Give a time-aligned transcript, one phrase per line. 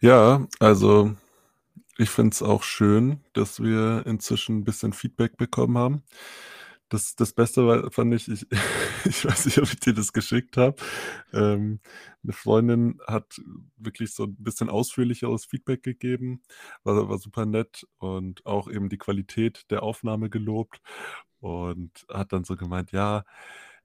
[0.00, 1.14] Ja, also
[1.98, 6.04] ich finde es auch schön, dass wir inzwischen ein bisschen Feedback bekommen haben.
[6.90, 8.46] Das das Beste war fand ich ich
[9.06, 10.76] ich weiß nicht, ob ich dir das geschickt habe.
[11.34, 11.80] Ähm,
[12.22, 13.40] 'ne Freundin hat
[13.78, 16.42] wirklich so ein bisschen ausführlicheres Feedback gegeben,
[16.84, 20.80] war war super nett und auch eben die Qualität der Aufnahme gelobt
[21.40, 23.24] und hat dann so gemeint: „Ja,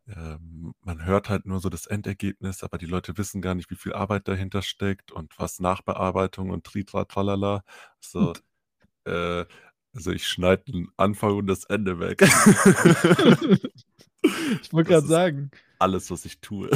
[0.07, 3.75] ähm, man hört halt nur so das Endergebnis, aber die Leute wissen gar nicht, wie
[3.75, 7.63] viel Arbeit dahinter steckt und was Nachbearbeitung und Tritra Tralala.
[7.99, 8.33] So,
[9.05, 9.45] äh,
[9.93, 12.21] also ich schneide den Anfang und das Ende weg.
[14.61, 16.69] Ich wollte gerade sagen, alles, was ich tue.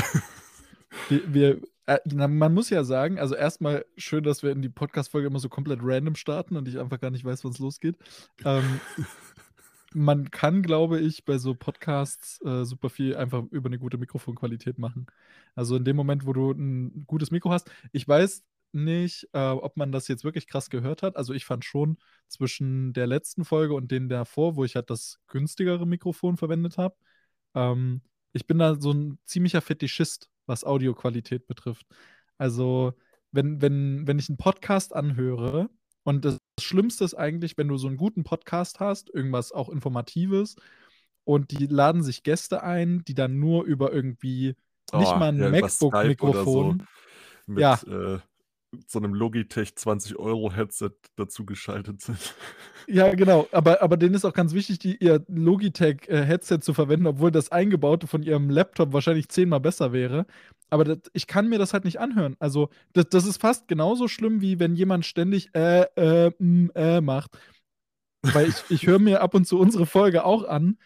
[1.08, 4.70] wir wir äh, na, man muss ja sagen, also erstmal schön, dass wir in die
[4.70, 7.96] Podcast-Folge immer so komplett random starten und ich einfach gar nicht weiß, wann's losgeht.
[8.44, 8.82] Ähm,
[9.94, 14.78] man kann, glaube ich, bei so Podcasts, äh, super viel einfach über 'ne gute Mikrofonqualität
[14.80, 15.08] machen.
[15.56, 19.78] Also, in dem Moment, wo du 'n gutes Mikro hast ich weiß nicht, äh, ob
[19.78, 21.16] man das jetzt wirklich krass gehört hat.
[21.18, 25.20] Also, ich fand schon zwischen der letzten Folge und den davor, wo ich halt das
[25.28, 26.96] günstigere Mikrofon verwendet habe
[27.56, 28.02] ähm,
[28.34, 31.86] ich bin da so 'n ziemlicher Fetischist, was Audioqualität betrifft.
[32.38, 32.94] Also,
[33.32, 35.70] wenn wenn wenn ich 'n Podcast anhöre
[36.08, 40.56] und das Schlimmste ist eigentlich, wenn du so 'n guten Podcast hast, irgendwas auch Informatives
[41.26, 44.56] und die laden sich Gäste ein, die dann nur über irgendwie
[44.94, 45.56] nicht Oh, mal 'n ja,
[46.20, 46.84] oder so MacBook-Mikrofon
[47.56, 47.82] ja.
[47.82, 48.20] mit, äh,
[48.88, 52.36] so 'nem Logitech 20 € Headset dazugeschaltet sind.
[52.90, 56.74] Ja, genau, aber aber denen ist auch ganz wichtig, die ihr Logitech, äh, Headset zu
[56.74, 60.26] verwenden, obwohl das Eingebaute von ihrem Laptop wahrscheinlich zehnmal besser wäre.
[60.72, 62.36] Aber dat ich kann mir das halt nicht anhören.
[62.40, 67.02] Also, da das ist fast genauso schlimm, wie wenn jemand ständig „äh, äh, hm, äh“
[67.02, 67.32] macht.
[68.24, 70.78] Weil ich ich höre mir ab und zu unsere Folge auch an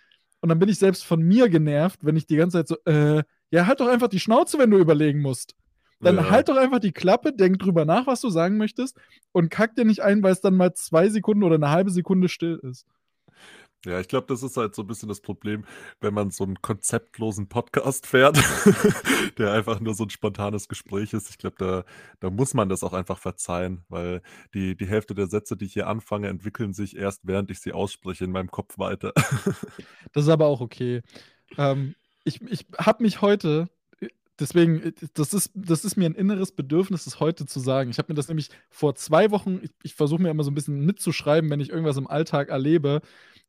[0.41, 3.23] und dann bin ich selbst von mir genervt, wenn ich die ganze Zeit so „äh“
[3.51, 5.55] ja, halt doch einfach die Schnauze, wenn du überlegen musst.
[6.03, 6.29] Dann Ja.
[6.31, 8.97] halt doch einfach die Klappe, denk drüber nach, was du sagen möchtest
[9.33, 12.59] und kack dir nicht ein, weil's dann mal 2 Sekunden oder 'ne halbe Sekunde still
[12.63, 12.83] ist.
[13.85, 15.65] Ja, ich glaube, das ist halt so 'n bisschen das Problem,
[16.01, 18.37] wenn man so 'n konzeptlosen Podcast fährt,
[19.39, 21.31] der einfach nur so 'n spontanes Gespräch ist.
[21.31, 21.83] Ich glaube, da
[22.19, 24.21] da muss man das auch einfach verzeihen, weil
[24.53, 27.73] die die Hälfte der Sätze, die ich hier anfange, entwickeln sich erst, während ich sie
[27.73, 29.13] ausspreche, in meinem Kopf weiter.
[30.13, 31.01] Das ist aber auch okay.
[31.57, 31.95] Ähm,
[32.25, 33.69] ich ich habe mich heute
[34.39, 37.91] deswegen, äh, das ist das ist mir 'n inneres Bedürfnis, das heute zu sagen.
[37.91, 40.55] Ich habe mir das nämlich vor 2 Wochen ich ich versuche mir immer so 'n
[40.55, 43.01] bisschen mitzuschreiben, wenn ich irgendwas im Alltag erlebe,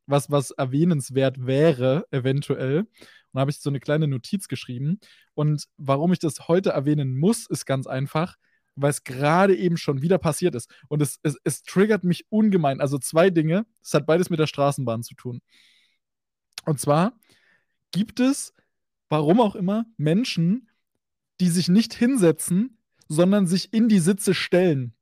[0.07, 2.79] was was erwähnenswert wäre, eventuell.
[2.81, 2.89] Und
[3.33, 4.99] da habe ich so 'ne kleine Notiz geschrieben.
[5.35, 8.35] Und warum ich das heute erwähnen muss, ist ganz einfach,
[8.75, 10.69] weil's grade eben schon wieder passiert ist.
[10.89, 12.81] Und es es es triggert mich ungemein.
[12.81, 13.65] Also 2 Dinge.
[13.83, 15.41] Es hat beides mit der Straßenbahn zu tun.
[16.65, 17.13] Und zwar
[17.91, 18.53] gibt es,
[19.09, 20.69] warum auch immer, Menschen,
[21.41, 22.77] die sich nicht hinsetzen,
[23.09, 24.93] sondern sich in die Sitze stellen.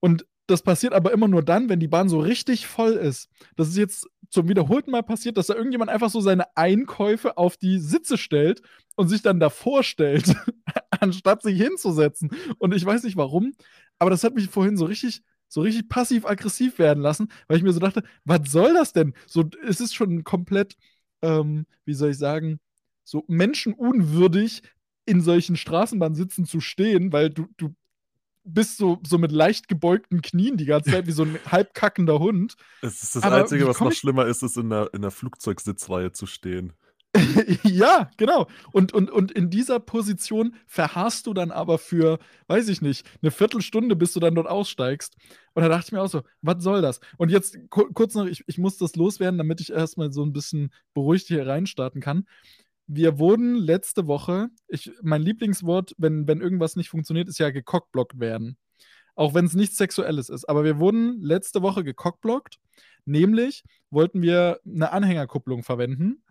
[0.00, 3.28] Und das passiert aber immer nur dann, wenn die Bahn so richtig voll ist.
[3.56, 7.56] Das ist jetzt zum wiederholten Mal passiert, dass da irgendjemand einfach so seine Einkäufe auf
[7.56, 8.62] die Sitze stellt
[8.96, 10.34] und sich dann davor stellt,
[11.00, 12.30] anstatt sich hinzusetzen.
[12.58, 13.52] Und ich weiß nicht warum,
[13.98, 17.72] aber das hat mich vorhin so richtig so richtig passiv-aggressiv werden lassen, weil ich mir
[17.72, 20.76] so dachte: „Was soll das denn?“ So, es ist schon komplett,
[21.22, 22.58] ähm, wie soll ich sagen,
[23.04, 24.62] so menschenunwürdig,
[25.04, 27.74] in solchen Straßenbahnsitzen zu stehen, weil du du
[28.46, 32.18] bist so so mit leicht gebeugten Knien die ganze Zeit wie so 'n halb kackender
[32.20, 32.56] Hund.
[32.82, 36.12] Es ist das Aber Einzige, was noch schlimmer ist, ist in 'ner in 'ner Flugzeugsitzreihe
[36.12, 36.74] zu stehen.
[37.64, 38.46] Ja, genau.
[38.72, 42.18] Und und und in dieser Position verharrst du dann aber für,
[42.48, 45.16] weiß ich nicht, 'ne Viertelstunde, bis du dann dort aussteigst.
[45.54, 48.26] Und da dachte ich mir auch so: „Was soll das?“ Und jetzt ku kurz noch,
[48.26, 52.00] ich ich muss das loswerden, damit ich erst mal so 'n bisschen beruhigt hier reinstarten
[52.00, 52.26] kann.
[52.88, 58.20] Wir wurden letzte Woche ich mein Lieblingswort, wenn wenn irgendwas nicht funktioniert, ist ja gecockblockt
[58.20, 58.56] werden.
[59.16, 60.46] Auch wenn's nichts Sexuelles ist.
[60.48, 62.58] Aber wir wurden letzte Woche gecockblockt,
[63.06, 66.22] nämlich wollten wir 'ne Anhängerkupplung verwenden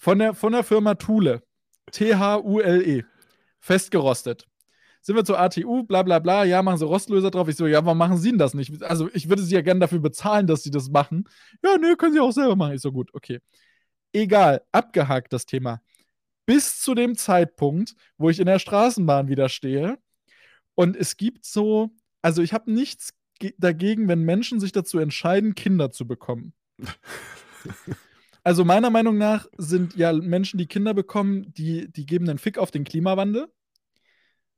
[0.00, 1.42] von der von der Firma Thule.
[1.92, 3.04] T-H-U-L-E.
[3.60, 4.46] Festgerostet.
[5.02, 7.48] Sind wir zur ATU, bla bla bla, ja, machen Sie Rostlöser drauf.
[7.48, 8.82] Ich so: „Ja, warum machen Sie 'n das nicht?
[8.84, 11.24] Also, ich würde Sie ja gern dafür bezahlen, dass Sie das machen.“
[11.64, 13.40] „Ja, ne, können Sie auch selber machen.“ Ich so: „Gut, okay.“
[14.14, 15.82] Egal, abgehakt das Thema.
[16.46, 19.98] Bis zu dem Zeitpunkt, wo ich in der Straßenbahn wieder stehe
[20.74, 21.90] und es gibt so
[22.22, 26.54] also, ich habe nichts ge dagegen, wenn Menschen sich dazu entscheiden, Kinder zu bekommen.
[28.44, 32.58] Also, meiner Meinung nach sind ja Menschen, die Kinder bekommen, die die geben 'nen Fick
[32.58, 33.48] auf den Klimawandel.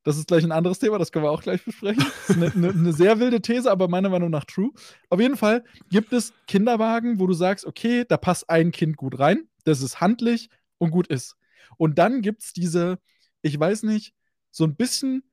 [0.08, 2.06] Das ist gleich 'n anderes Thema, das können wir auch gleich besprechen.
[2.26, 4.70] Ist 'ne 'ne 'ne sehr wilde These, aber meiner Meinung nach true.
[5.10, 9.18] Auf jeden Fall gibt es Kinderwagen, wo du sagst: „Okay, da passt ein Kind gut
[9.18, 9.48] rein.
[9.64, 11.36] Das ist handlich und gut ist.“
[11.76, 12.98] Und dann gibt's diese,
[13.42, 14.14] ich weiß nicht,
[14.50, 15.24] so 'n bisschen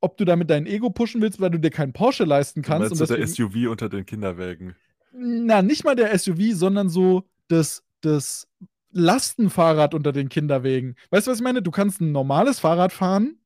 [0.00, 2.92] ob du damit dein Ego pushen willst, weil du dir keinen Porsche leisten kannst.
[2.92, 4.76] und deswegen, der SUV unter den Kinderwägen.
[5.12, 8.46] Na, nicht mal der SUV, sondern so das, das
[8.92, 10.94] Lastenfahrrad unter den Kinderwegen.
[11.10, 11.62] Weißt du, was ich meine?
[11.62, 13.39] Du kannst ein normales Fahrrad fahren,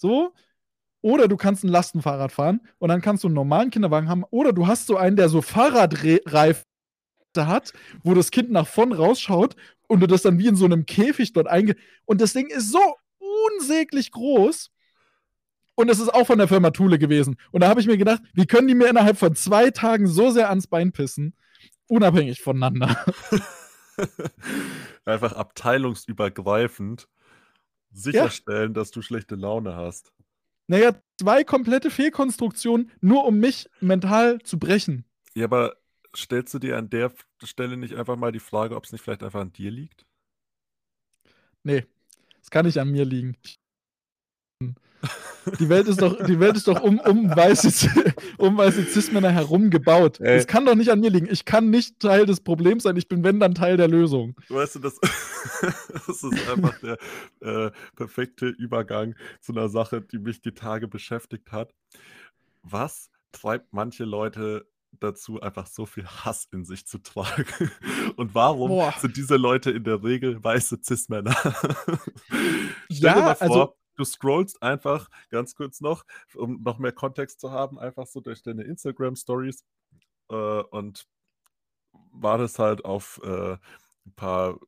[0.00, 0.32] so,
[1.00, 4.52] oder du kannst ein Lastenfahrrad fahren und dann kannst du einen normalen Kinderwagen haben, oder
[4.52, 6.64] du hast so einen, der so Fahrradreifen
[7.36, 7.72] hat,
[8.02, 9.54] wo das Kind nach vorn rausschaut
[9.86, 11.76] und du das dann wie in so einem Käfig dort einge.
[12.04, 12.80] Und das Ding ist so
[13.18, 14.70] unsäglich groß.
[15.76, 17.36] Und es ist auch von der Firma Thule gewesen.
[17.52, 20.30] Und da habe ich mir gedacht, wie können die mir innerhalb von zwei Tagen so
[20.30, 21.34] sehr ans Bein pissen?
[21.86, 23.04] Unabhängig voneinander.
[25.04, 27.08] Einfach abteilungsübergreifend
[27.90, 28.74] sicherstellen, ja.
[28.74, 30.12] dass du schlechte Laune hast.
[30.66, 35.04] Naja, zwei komplette Fehlkonstruktionen, nur um mich mental zu brechen.
[35.34, 35.76] Ja, aber
[36.14, 37.12] stellst du dir an der
[37.42, 40.06] Stelle nicht einfach mal die Frage, ob es nicht vielleicht einfach an dir liegt?
[41.62, 41.86] Nee,
[42.42, 43.36] es kann nicht an mir liegen.
[45.58, 47.88] Die Welt ist doch, die Welt ist doch um, um, weiße,
[48.38, 50.20] um weiße Cis-Männer herum gebaut.
[50.20, 51.28] Es kann doch nicht an mir liegen.
[51.30, 52.96] Ich kann nicht Teil des Problems sein.
[52.96, 54.34] Ich bin, wenn, dann Teil der Lösung.
[54.48, 54.98] Weißt du, das,
[56.06, 56.98] das ist einfach der
[57.40, 61.72] äh, perfekte Übergang zu einer Sache, die mich die Tage beschäftigt hat.
[62.62, 64.66] Was treibt manche Leute
[65.00, 67.70] dazu, einfach so viel Hass in sich zu tragen?
[68.16, 68.94] Und warum Boah.
[68.98, 71.34] sind diese Leute in der Regel weiße Cis-Männer?
[72.90, 76.04] Stell ja, dir mal vor, also du scrollst einfach ganz kurz noch,
[76.34, 79.64] um noch mehr Kontext zu haben, einfach so durch deine Instagram-Stories
[80.30, 81.06] äh, und
[82.12, 83.52] wartest halt auf äh,
[84.06, 84.58] ein paar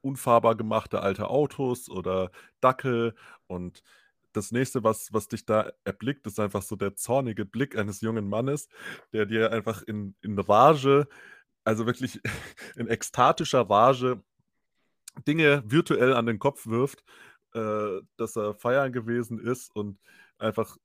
[0.00, 2.30] unfahrbar gemachte alte Autos oder
[2.60, 3.14] Dackel.
[3.46, 3.82] Und
[4.32, 8.28] das nächste, was, was dich da erblickt, ist einfach so der zornige Blick eines jungen
[8.28, 8.68] Mannes,
[9.12, 11.06] der dir einfach in, in Rage,
[11.64, 12.20] also wirklich
[12.76, 14.22] in ekstatischer Rage,
[15.26, 17.02] Dinge virtuell an den Kopf wirft
[17.54, 19.98] äh, dass er feiern gewesen ist und
[20.38, 20.76] einfach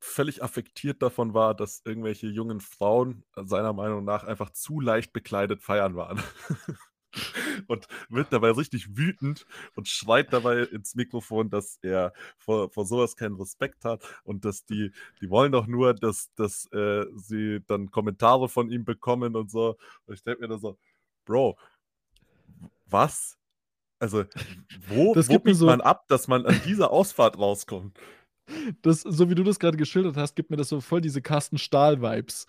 [0.00, 5.62] völlig affektiert davon war, dass irgendwelche jungen Frauen seiner Meinung nach einfach zu leicht bekleidet
[5.62, 6.22] feiern waren.
[7.66, 13.16] und wird dabei richtig wütend und schreit dabei ins Mikrofon, dass er vor, vor sowas
[13.16, 17.90] keinen Respekt hat und dass die, die wollen doch nur, dass, dass äh, sie dann
[17.90, 19.76] Kommentare von ihm bekommen und so.
[20.06, 20.78] Und ich denke mir da so,
[21.24, 21.58] Bro,
[22.86, 23.35] was
[23.98, 24.24] also,
[24.88, 27.98] wo, das wo biegt so, man ab, dass man an dieser Ausfahrt rauskommt?
[28.82, 31.58] Das, so wie du das gerade geschildert hast, gibt mir das so voll diese Carsten
[31.58, 32.46] Stahl-Vibes.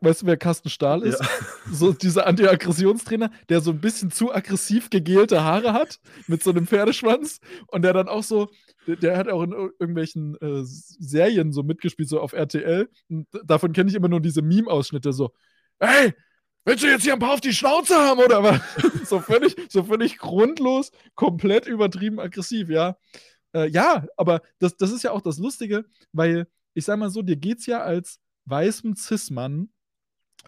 [0.00, 1.20] Weißt du, wer Carsten Stahl ist?
[1.20, 1.28] Ja.
[1.72, 5.98] So dieser Anti-Aggressionstrainer, der so ein bisschen zu aggressiv gegelte Haare hat,
[6.28, 8.48] mit so einem Pferdeschwanz und der dann auch so,
[8.86, 12.88] der, der hat auch in irgendwelchen äh, Serien so mitgespielt, so auf RTL.
[13.08, 15.32] Und davon kenne ich immer nur diese Meme-Ausschnitte, so,
[15.80, 16.14] hey,
[16.64, 18.60] willst du jetzt hier ein paar auf die Schnauze haben oder was?
[19.08, 22.96] so, völlig, so völlig grundlos, komplett übertrieben aggressiv, ja.
[23.54, 27.22] Äh, ja, aber das, das ist ja auch das Lustige, weil ich sag mal so,
[27.22, 29.70] dir geht's ja als weißem Cis-Mann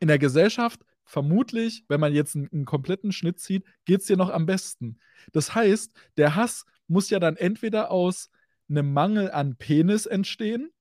[0.01, 4.31] in der Gesellschaft vermutlich, wenn man jetzt einen, einen kompletten Schnitt zieht, geht's dir noch
[4.31, 4.99] am besten.
[5.33, 8.31] Das heißt, der Hass muss ja dann entweder aus
[8.71, 10.73] einem Mangel an Penis entstehen,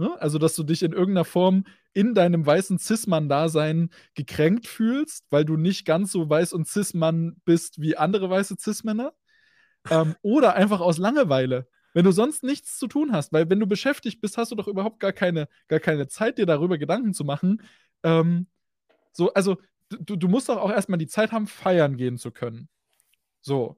[0.00, 0.16] Ne?
[0.18, 5.56] Also, dass du dich in irgendeiner Form in deinem weißen Cis-Mann-Dasein gekränkt fühlst, weil du
[5.56, 9.12] nicht ganz so weiß und Cis-Mann bist wie andere weiße Cis-Männer.
[9.90, 11.68] Ähm, oder einfach aus Langeweile.
[11.92, 14.68] Wenn du sonst nichts zu tun hast, weil wenn du beschäftigt bist, hast du doch
[14.68, 17.62] überhaupt gar keine, gar keine Zeit, dir darüber Gedanken zu machen.
[18.04, 18.46] Ähm,
[19.12, 22.68] so, also, du, du musst doch auch erstmal die Zeit haben, feiern gehen zu können.
[23.40, 23.76] So.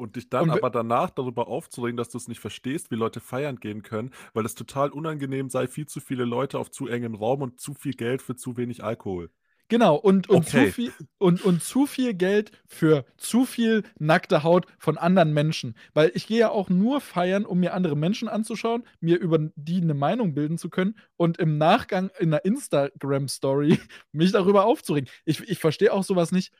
[0.00, 3.20] Und dich dann Und aber danach darüber aufzuregen, dass du es nicht verstehst, wie Leute
[3.20, 7.14] feiern gehen können, weil es total unangenehm sei, viel zu viele Leute auf zu engem
[7.14, 9.30] Raum und zu viel Geld für zu wenig Alkohol.
[9.68, 10.66] Genau, und, und, okay.
[10.66, 15.76] zu viel, und, und zu viel Geld für zu viel nackte Haut von anderen Menschen.
[15.94, 19.80] Weil ich gehe ja auch nur feiern, um mir andere Menschen anzuschauen, mir über die
[19.80, 23.78] eine Meinung bilden zu können und im Nachgang in einer Instagram-Story
[24.12, 25.08] mich darüber aufzuregen.
[25.24, 26.52] Ich, ich verstehe auch sowas nicht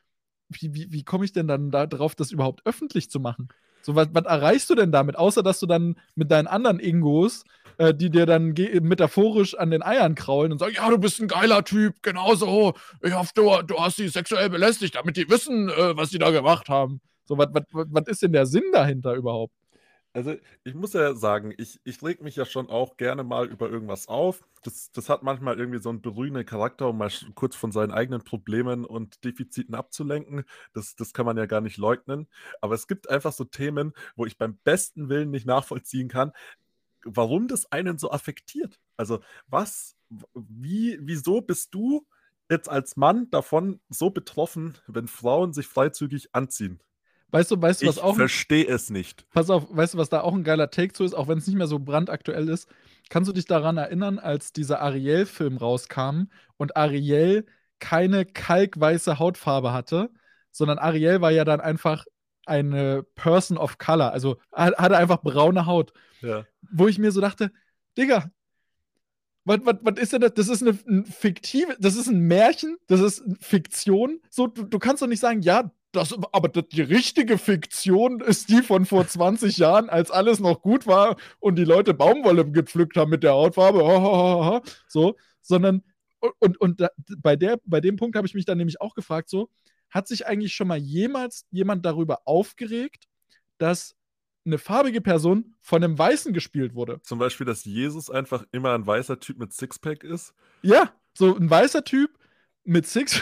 [0.51, 3.49] wie, wie, wie komme ich denn dann darauf, das überhaupt öffentlich zu machen?
[3.83, 5.17] So, was, was erreichst du denn damit?
[5.17, 7.45] Außer, dass du dann mit deinen anderen Ingos,
[7.79, 11.29] äh, die dir dann metaphorisch an den Eiern kraulen und sagen, ja, du bist ein
[11.29, 12.75] geiler Typ, genauso.
[13.03, 16.31] Ich hoffe, du, du hast sie sexuell belästigt, damit die wissen, äh, was sie da
[16.31, 17.01] gemacht haben.
[17.25, 19.55] So, was, was, was ist denn der Sinn dahinter überhaupt?
[20.13, 23.71] Also, ich muss ja sagen, ich, ich reg mich ja schon auch gerne mal über
[23.71, 24.43] irgendwas auf.
[24.65, 28.25] Das, das hat manchmal irgendwie so einen beruhigenden Charakter, um mal kurz von seinen eigenen
[28.25, 30.43] Problemen und Defiziten abzulenken.
[30.73, 32.27] Das, das kann man ja gar nicht leugnen.
[32.61, 36.33] Aber es gibt einfach so Themen, wo ich beim besten Willen nicht nachvollziehen kann,
[37.05, 38.81] warum das einen so affektiert.
[38.97, 39.97] Also, was,
[40.35, 42.07] wie, wieso bist du
[42.51, 46.81] jetzt als Mann davon so betroffen, wenn Frauen sich freizügig anziehen?
[47.31, 48.17] Weißt du, weißt du, was Ich auch.
[48.17, 49.29] verstehe es nicht.
[49.31, 51.47] Pass auf, weißt du, was da auch ein geiler Take zu ist, auch wenn es
[51.47, 52.69] nicht mehr so brandaktuell ist?
[53.09, 56.25] Kannst du dich daran erinnern, als dieser Ariel-Film rauskam
[56.57, 57.47] und Ariel
[57.79, 60.11] keine kalkweiße Hautfarbe hatte,
[60.51, 62.05] sondern Ariel war ja dann einfach
[62.47, 65.93] eine Person of Color, also hatte einfach braune Haut.
[66.21, 66.47] Ja.
[66.71, 67.53] Wo ich mir so dachte,
[67.97, 68.31] Digga,
[69.45, 70.35] was, was, was ist denn das?
[70.35, 74.21] Das ist eine, ein fiktive, das ist ein Märchen, das ist Fiktion.
[74.29, 78.63] So, du, du kannst doch nicht sagen, ja, das, aber die richtige Fiktion ist die
[78.63, 83.11] von vor 20 Jahren, als alles noch gut war und die Leute Baumwolle gepflückt haben
[83.11, 84.63] mit der Hautfarbe.
[84.89, 85.83] So, sondern
[86.39, 89.29] und, und da, bei, der, bei dem Punkt habe ich mich dann nämlich auch gefragt,
[89.29, 89.51] so,
[89.89, 93.09] hat sich eigentlich schon mal jemals jemand darüber aufgeregt,
[93.59, 93.97] dass
[94.45, 97.01] eine farbige Person von einem Weißen gespielt wurde?
[97.03, 100.35] Zum Beispiel, dass Jesus einfach immer ein weißer Typ mit Sixpack ist?
[100.63, 102.19] Ja, so ein weißer Typ
[102.71, 103.21] mit Six.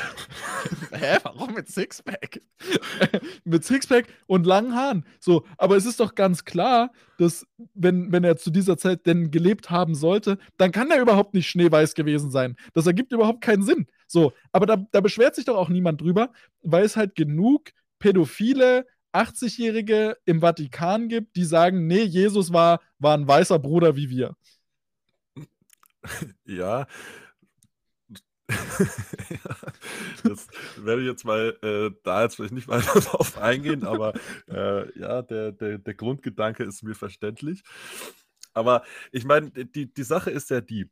[0.92, 2.40] Hä, warum mit Sixpack?
[3.44, 5.06] mit Sixpack und langen Haaren.
[5.20, 9.30] So, aber es ist doch ganz klar, dass, wenn, wenn er zu dieser Zeit denn
[9.30, 12.56] gelebt haben sollte, dann kann er überhaupt nicht schneeweiß gewesen sein.
[12.74, 13.86] Das ergibt überhaupt keinen Sinn.
[14.06, 16.30] So, aber da, da beschwert sich doch auch niemand drüber,
[16.62, 23.16] weil es halt genug pädophile 80-Jährige im Vatikan gibt, die sagen, nee, Jesus war, war
[23.16, 24.36] ein weißer Bruder wie wir.
[26.44, 26.86] Ja,
[30.24, 34.14] das werde ich jetzt mal äh, da jetzt vielleicht nicht weiter drauf eingehen, aber
[34.48, 37.62] äh, ja, der, der, der Grundgedanke ist mir verständlich.
[38.54, 40.90] Aber ich meine, die, die Sache ist ja die,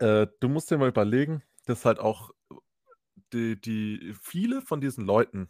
[0.00, 2.32] äh, du musst dir mal überlegen, dass halt auch
[3.32, 5.48] die, die viele von diesen Leuten,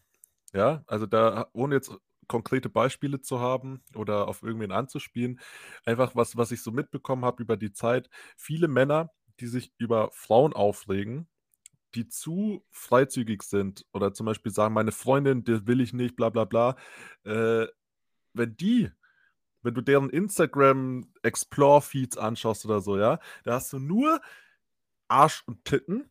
[0.52, 1.92] ja, also da, ohne jetzt
[2.26, 5.40] konkrete Beispiele zu haben oder auf irgendwen anzuspielen,
[5.84, 10.10] einfach was, was ich so mitbekommen habe über die Zeit, viele Männer, die sich über
[10.12, 11.28] Frauen aufregen,
[11.94, 16.30] die zu freizügig sind oder zum Beispiel sagen, meine Freundin, die will ich nicht, bla
[16.30, 16.76] bla bla,
[17.24, 17.66] äh,
[18.32, 18.90] wenn die,
[19.62, 24.20] wenn du deren Instagram Explore-Feeds anschaust oder so, ja, da hast du nur
[25.08, 26.10] Arsch und Titten.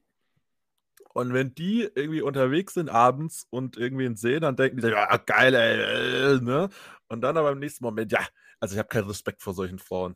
[1.14, 5.56] Und wenn die irgendwie unterwegs sind abends und irgendwen sehen, dann denken die, ja, geil,
[5.56, 6.70] ey, äh, ne?
[7.08, 8.26] Und dann aber im nächsten Moment, ja,
[8.60, 10.16] also ich habe keinen Respekt vor solchen Frauen.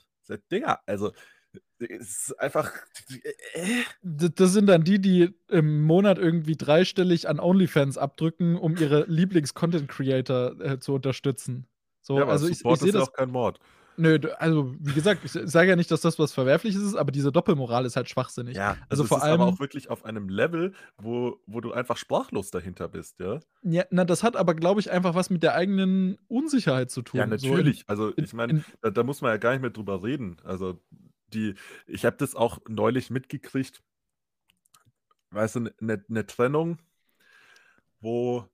[0.52, 1.12] Digga, also
[1.80, 2.72] es ist einfach.
[3.54, 3.84] Äh.
[4.02, 10.62] Das sind dann die, die im Monat irgendwie dreistellig an OnlyFans abdrücken, um ihre Lieblings-Content-Creator
[10.62, 11.68] äh, zu unterstützen.
[12.02, 13.60] So, ja, also ich, ich sehe das auch kein Mord.
[13.96, 17.32] Nö, also wie gesagt, ich sage ja nicht, dass das was Verwerfliches ist, aber diese
[17.32, 18.56] Doppelmoral ist halt schwachsinnig.
[18.56, 19.42] Ja, also, also vor allem.
[19.42, 23.40] aber auch wirklich auf einem Level, wo, wo du einfach sprachlos dahinter bist, ja?
[23.62, 27.20] Ja, na, das hat aber, glaube ich, einfach was mit der eigenen Unsicherheit zu tun.
[27.20, 27.80] Ja, natürlich.
[27.80, 30.38] So in, also ich meine, da, da, muss man ja gar nicht mehr drüber reden.
[30.44, 30.80] Also
[31.34, 31.56] die,
[31.88, 33.82] ich habe das auch neulich mitgekriegt,
[35.32, 36.80] weißt du, eine ne, ne Trennung,
[38.00, 38.48] wo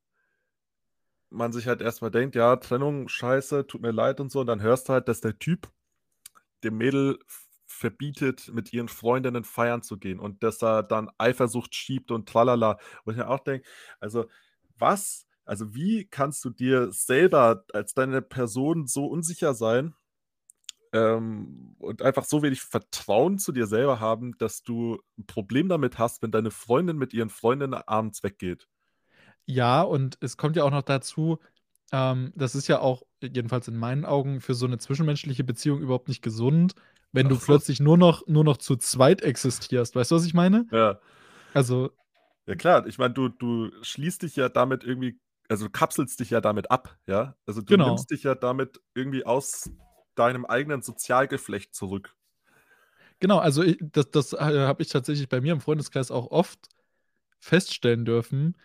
[1.29, 4.61] man sich halt erstmal denkt, ja, Trennung, scheiße, tut mir leid und so, und dann
[4.61, 5.69] hörst du halt, dass der Typ
[6.63, 7.19] dem Mädel
[7.65, 12.79] verbietet, mit ihren Freundinnen feiern zu gehen und dass er dann Eifersucht schiebt und tralala.
[13.05, 13.67] Und ich mir auch denke,
[13.99, 14.25] also
[14.77, 19.93] was, also wie kannst du dir selber als deine Person so unsicher sein,
[20.93, 25.97] ähm, und einfach so wenig Vertrauen zu dir selber haben, dass du ein Problem damit
[25.97, 28.67] hast, wenn deine Freundin mit ihren Freundinnen abends weggeht.
[29.45, 31.39] Ja, und es kommt ja auch noch dazu,
[31.91, 36.07] ähm, das ist ja auch, jedenfalls in meinen Augen, für so eine zwischenmenschliche Beziehung überhaupt
[36.07, 36.73] nicht gesund,
[37.11, 39.95] wenn Ach du plötzlich nur noch, nur noch zu zweit existierst.
[39.95, 40.67] Weißt du, was ich meine?
[40.71, 40.99] Ja.
[41.53, 41.91] Also.
[42.45, 46.29] Ja, klar, ich meine, du, du schließt dich ja damit irgendwie, also du kapselst dich
[46.29, 47.35] ja damit ab, ja?
[47.45, 47.89] Also du genau.
[47.89, 49.69] nimmst dich ja damit irgendwie aus
[50.19, 52.15] deinem eigenen Sozialgeflecht zurück.
[53.19, 56.59] Genau, also ich, das, das äh, habe ich tatsächlich bei mir im Freundeskreis auch oft
[57.39, 58.55] feststellen dürfen,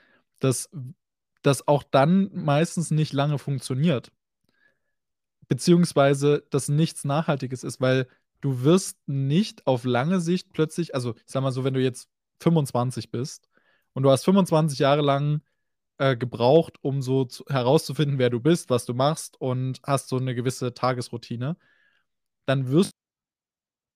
[0.40, 0.70] dass
[1.42, 4.10] das auch dann meistens nicht lange funktioniert.
[5.48, 8.08] Beziehungsweise, dass nichts Nachhaltiges ist, weil
[8.40, 12.08] du wirst nicht auf lange Sicht plötzlich, also ich sag mal so, wenn du jetzt
[12.40, 13.48] 25 bist
[13.92, 15.42] und du hast 25 Jahre lang
[15.98, 20.16] äh, gebraucht, um so zu, herauszufinden, wer du bist, was du machst und hast so
[20.16, 21.56] eine gewisse Tagesroutine,
[22.46, 22.92] dann wirst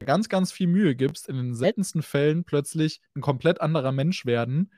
[0.01, 4.27] du ganz, ganz viel Mühe gibst, in den seltensten Fällen plötzlich ein komplett anderer Mensch
[4.27, 4.73] werden,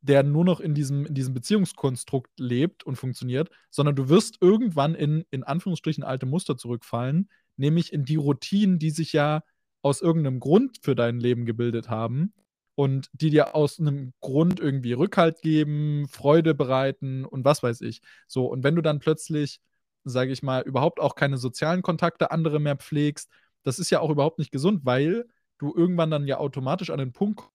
[0.00, 4.94] der nur noch in diesem, in diesem Beziehungskonstrukt lebt und funktioniert, sondern du wirst irgendwann
[4.94, 9.42] in, in Anführungsstrichen alte Muster zurückfallen, nämlich in die Routinen, die sich ja
[9.82, 12.32] aus irgendeinem Grund für dein Leben gebildet haben
[12.78, 18.02] und die dir aus einem Grund irgendwie Rückhalt geben, Freude bereiten und was weiß ich.
[18.28, 19.60] So, und wenn du dann plötzlich,
[20.04, 23.32] sage ich mal, überhaupt auch keine sozialen Kontakte andere mehr pflegst,
[23.64, 25.26] das ist ja auch überhaupt nicht gesund, weil
[25.58, 27.52] du irgendwann dann ja automatisch an den Punkt kommst,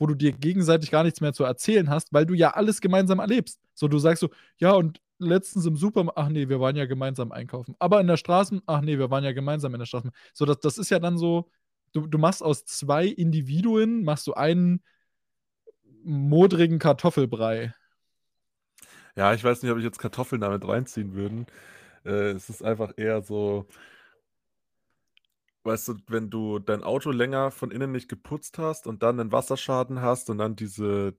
[0.00, 3.20] wo du dir gegenseitig gar nichts mehr zu erzählen hast, weil du ja alles gemeinsam
[3.20, 3.60] erlebst.
[3.74, 7.30] So, du sagst so, ja, und letztens im Supermarkt, ach nee, wir waren ja gemeinsam
[7.30, 7.76] einkaufen.
[7.78, 10.10] Aber in der Straßen, ach nee, wir waren ja gemeinsam in der Straße.
[10.34, 11.48] So, das, das ist ja dann so,
[11.92, 14.82] du, du machst aus zwei Individuen, machst du einen
[16.04, 17.74] modrigen Kartoffelbrei.
[19.16, 21.46] Ja, ich weiß nicht, ob ich jetzt Kartoffeln damit reinziehen würden.
[22.04, 23.66] Äh, es ist einfach eher so,
[25.64, 29.32] weißt du, wenn du dein Auto länger von innen nicht geputzt hast und dann einen
[29.32, 31.16] Wasserschaden hast und dann diese,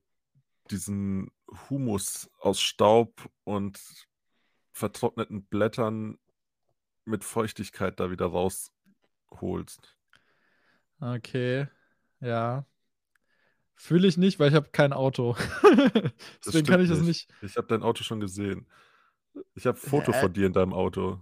[0.72, 1.30] diesen
[1.70, 3.80] Humus aus Staub und
[4.72, 6.18] vertrockneten Blättern
[7.06, 9.99] mit Feuchtigkeit da wieder rausholst.
[11.00, 11.68] Okay,
[12.20, 12.66] ja.
[13.76, 15.38] Fühle ich nicht, weil ich habe kein Auto.
[16.46, 17.30] Deswegen kann ich das nicht.
[17.42, 18.68] Ich habe dein Auto schon gesehen.
[19.56, 21.20] Ich habe ein Foto äh, von dir in deinem Auto.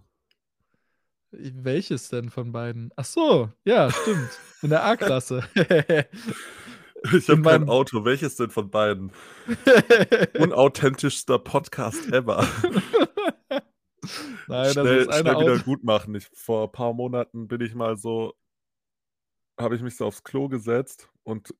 [1.29, 2.91] Welches denn von beiden?
[2.95, 4.39] Ach so, ja, stimmt.
[4.63, 5.47] In der A-Klasse.
[5.55, 8.05] ich habe kein Auto.
[8.05, 9.11] Welches denn von beiden?
[10.39, 12.47] Unauthentischster Podcast ever.
[14.47, 16.15] Nein, schnell, das ist schnell wieder gut machen.
[16.15, 18.33] Ich, vor ein paar Monaten bin ich mal so,
[19.57, 21.53] habe ich mich so aufs Klo gesetzt und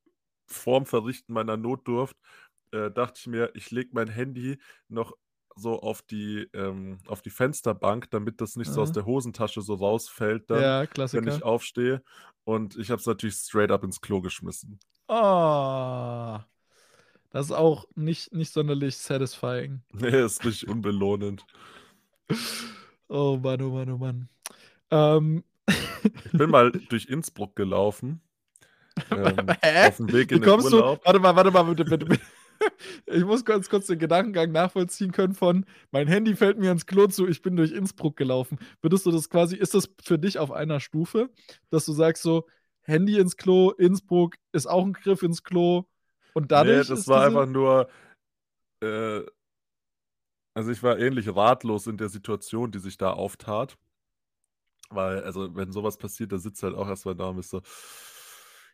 [0.45, 2.15] vorm Verrichten meiner Notdurft
[2.71, 5.13] äh, dachte ich mir, ich lege mein Handy noch
[5.55, 9.73] so auf die, ähm, auf die Fensterbank, damit das nicht so aus der Hosentasche so
[9.73, 12.03] rausfällt, dann, Ja, wenn ich aufstehe.
[12.43, 14.79] Und ich habe es natürlich straight up ins Klo geschmissen.
[15.07, 16.37] Oh.
[17.31, 19.81] Das ist auch nicht, nicht sonderlich satisfying.
[19.93, 21.45] Nee, ist richtig unbelohnend.
[23.09, 24.29] Oh Mann, oh Mann, oh Mann.
[24.91, 25.43] Ähm.
[25.67, 28.21] Ich bin mal durch Innsbruck gelaufen.
[29.11, 29.89] Ähm, Hä?
[29.89, 31.01] auf dem Weg in Wie kommst den Urlaub.
[31.01, 31.05] Du?
[31.05, 32.25] Warte mal, warte mal, bitte, bitte, bitte.
[33.05, 37.05] Ich muss ganz kurz den Gedankengang nachvollziehen können von, mein Handy fällt mir ins Klo
[37.05, 38.57] zu, ich bin durch Innsbruck gelaufen.
[38.81, 41.29] Würdest du das quasi, ist das für dich auf einer Stufe,
[41.69, 42.47] dass du sagst so,
[42.81, 45.85] Handy ins Klo, Innsbruck ist auch ein Griff ins Klo
[46.33, 46.89] und dadurch.
[46.89, 47.89] Nee, das war einfach nur,
[48.81, 49.21] äh,
[50.53, 53.77] also ich war ähnlich ratlos in der Situation, die sich da auftat.
[54.89, 57.61] Weil, also, wenn sowas passiert, da sitzt halt auch erstmal da und ist so,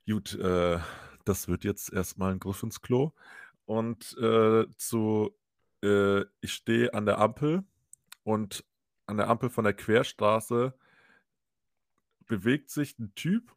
[0.07, 0.79] gut, äh,
[1.25, 3.11] das wird jetzt erstmal ein Griff ins Klo
[3.65, 5.35] und äh, zu,
[5.81, 7.63] äh, ich stehe an der Ampel
[8.23, 8.63] und
[9.05, 10.73] an der Ampel von der Querstraße
[12.25, 13.53] bewegt sich ein Typ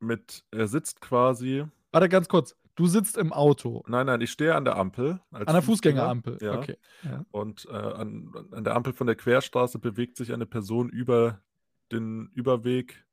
[0.00, 1.64] mit, er sitzt quasi.
[1.90, 3.82] Warte ganz kurz, du sitzt im Auto.
[3.88, 5.20] Nein, nein, ich stehe an der Ampel.
[5.32, 6.58] an der Fußgängerampel, ja.
[6.58, 6.76] okay.
[7.02, 7.24] Ja.
[7.32, 11.42] Und äh, an, an der Ampel von der Querstraße bewegt sich eine Person über
[11.90, 13.04] den Überweg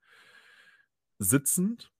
[1.17, 1.91] sitzend.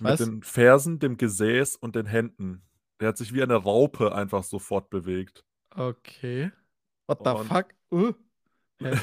[0.00, 0.20] Was?
[0.20, 2.62] Mit den Fersen, dem Gesäß und den Händen.
[3.00, 5.44] Der hat sich wie eine Raupe einfach sofort bewegt.
[5.70, 6.52] Okay.
[7.08, 7.74] What the und fuck?
[7.90, 8.12] Uh.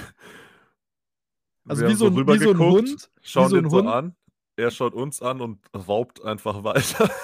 [1.68, 3.12] also wie so, ein, wie so ein Hund.
[3.22, 4.16] Schauen so den so an.
[4.62, 7.10] Er schaut uns an und raubt einfach weiter.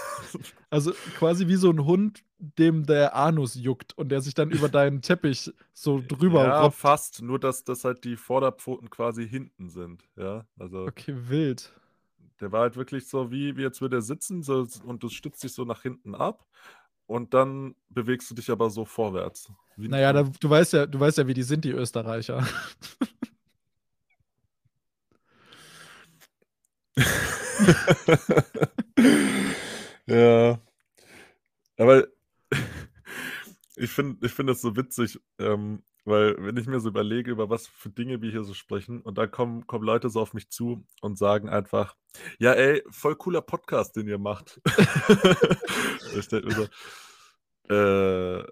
[0.69, 4.67] Also quasi wie so ein Hund, dem der Anus juckt und der sich dann über
[4.67, 6.75] deinen Teppich so drüber Ja, robbt.
[6.75, 7.21] fast.
[7.21, 10.03] Nur, dass das halt die Vorderpfoten quasi hinten sind.
[10.17, 10.85] Ja, also.
[10.85, 11.71] Okay, wild.
[12.41, 15.41] Der war halt wirklich so, wie, wie jetzt würde er sitzen so, und du stützt
[15.43, 16.45] dich so nach hinten ab
[17.05, 19.49] und dann bewegst du dich aber so vorwärts.
[19.77, 22.45] naja, da, du, weißt ja, du weißt ja, wie die sind, die Österreicher.
[30.07, 30.59] ja.
[31.77, 32.07] Aber
[33.75, 37.49] ich finde ich find das so witzig, ähm, weil, wenn ich mir so überlege, über
[37.49, 40.49] was für Dinge wir hier so sprechen, und dann kommen, kommen Leute so auf mich
[40.49, 41.95] zu und sagen einfach,
[42.39, 44.61] ja, ey, voll cooler Podcast, den ihr macht.
[46.17, 46.67] ich denke mir so,
[47.73, 48.43] äh,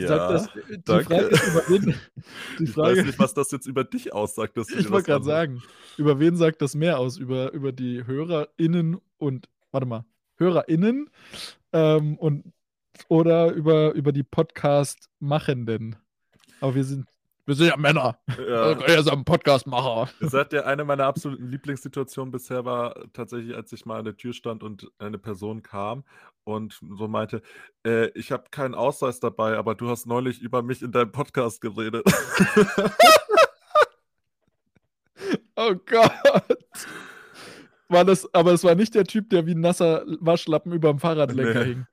[0.00, 1.04] ja, das, die danke.
[1.04, 1.94] Frage ist, über wen,
[2.58, 4.56] die ich weiß nicht, was das jetzt über dich aussagt.
[4.56, 5.62] Dass ich wollte gerade sagen,
[5.96, 7.18] über wen sagt das mehr aus?
[7.18, 10.04] Über, über die HörerInnen und, warte mal,
[10.36, 11.10] HörerInnen
[11.72, 12.52] ähm, und
[13.08, 15.96] oder über, über die Podcast-Machenden?
[16.60, 17.08] Aber wir sind,
[17.44, 18.18] wir sind ja Männer.
[18.38, 18.72] Ja.
[18.86, 20.08] Er ist ein Podcastmacher.
[20.20, 24.16] Ihr seid ja eine meiner absoluten Lieblingssituationen bisher war tatsächlich, als ich mal an der
[24.16, 26.04] Tür stand und eine Person kam
[26.44, 27.42] und so meinte,
[27.84, 31.60] äh, ich habe keinen Ausweis dabei, aber du hast neulich über mich in deinem Podcast
[31.60, 32.04] geredet.
[35.56, 36.12] oh Gott.
[37.88, 40.98] War das, aber es war nicht der Typ, der wie ein nasser Waschlappen über dem
[40.98, 41.64] Fahrradlenker nee.
[41.64, 41.86] hing.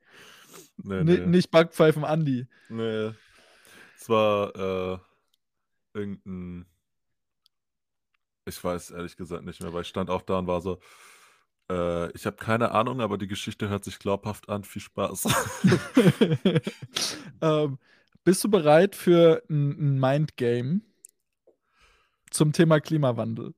[0.82, 1.26] Nee, nee.
[1.26, 2.46] Nicht Backpfeifen Andi.
[2.68, 3.10] Nee.
[3.96, 4.98] Es war äh,
[5.94, 6.66] irgendein.
[8.46, 10.80] Ich weiß ehrlich gesagt nicht mehr, weil ich stand auch da und war so.
[11.70, 14.64] Äh, ich habe keine Ahnung, aber die Geschichte hört sich glaubhaft an.
[14.64, 15.28] Viel Spaß.
[17.42, 17.78] ähm,
[18.24, 20.80] bist du bereit für ein Mindgame
[22.30, 23.54] zum Thema Klimawandel?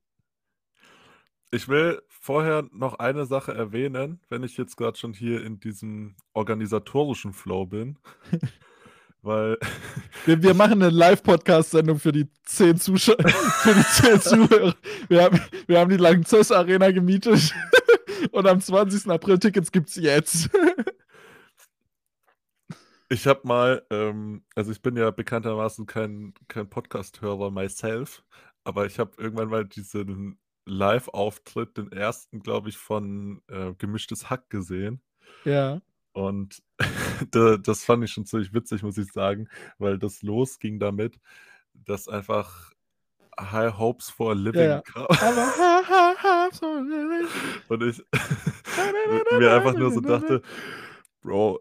[1.50, 6.16] Ich will vorher noch eine Sache erwähnen, wenn ich jetzt gerade schon hier in diesem
[6.32, 7.98] organisatorischen Flow bin.
[9.22, 9.58] weil
[10.24, 14.74] Wir, wir machen eine Live-Podcast-Sendung für die zehn Zuschauer, für die zehn Zuhörer.
[15.08, 17.52] Wir haben, wir haben die Langzeus Arena gemietet
[18.30, 19.10] und am 20.
[19.10, 20.48] April Tickets gibt's jetzt.
[23.08, 28.22] ich habe mal, ähm, also ich bin ja bekanntermaßen kein, kein Podcast-Hörer myself,
[28.62, 34.48] aber ich habe irgendwann mal diesen Live-Auftritt, den ersten, glaube ich, von äh, Gemischtes Hack
[34.50, 35.00] gesehen.
[35.44, 35.80] Ja.
[36.12, 36.62] Und
[37.30, 39.48] da, das fand ich schon ziemlich witzig, muss ich sagen,
[39.78, 41.18] weil das losging damit,
[41.74, 42.72] dass einfach
[43.40, 44.82] High Hopes for a Living Ja, ja.
[44.82, 45.06] kam.
[47.68, 48.02] Und ich
[49.38, 50.42] mir einfach nur so dachte,
[51.22, 51.60] Bro,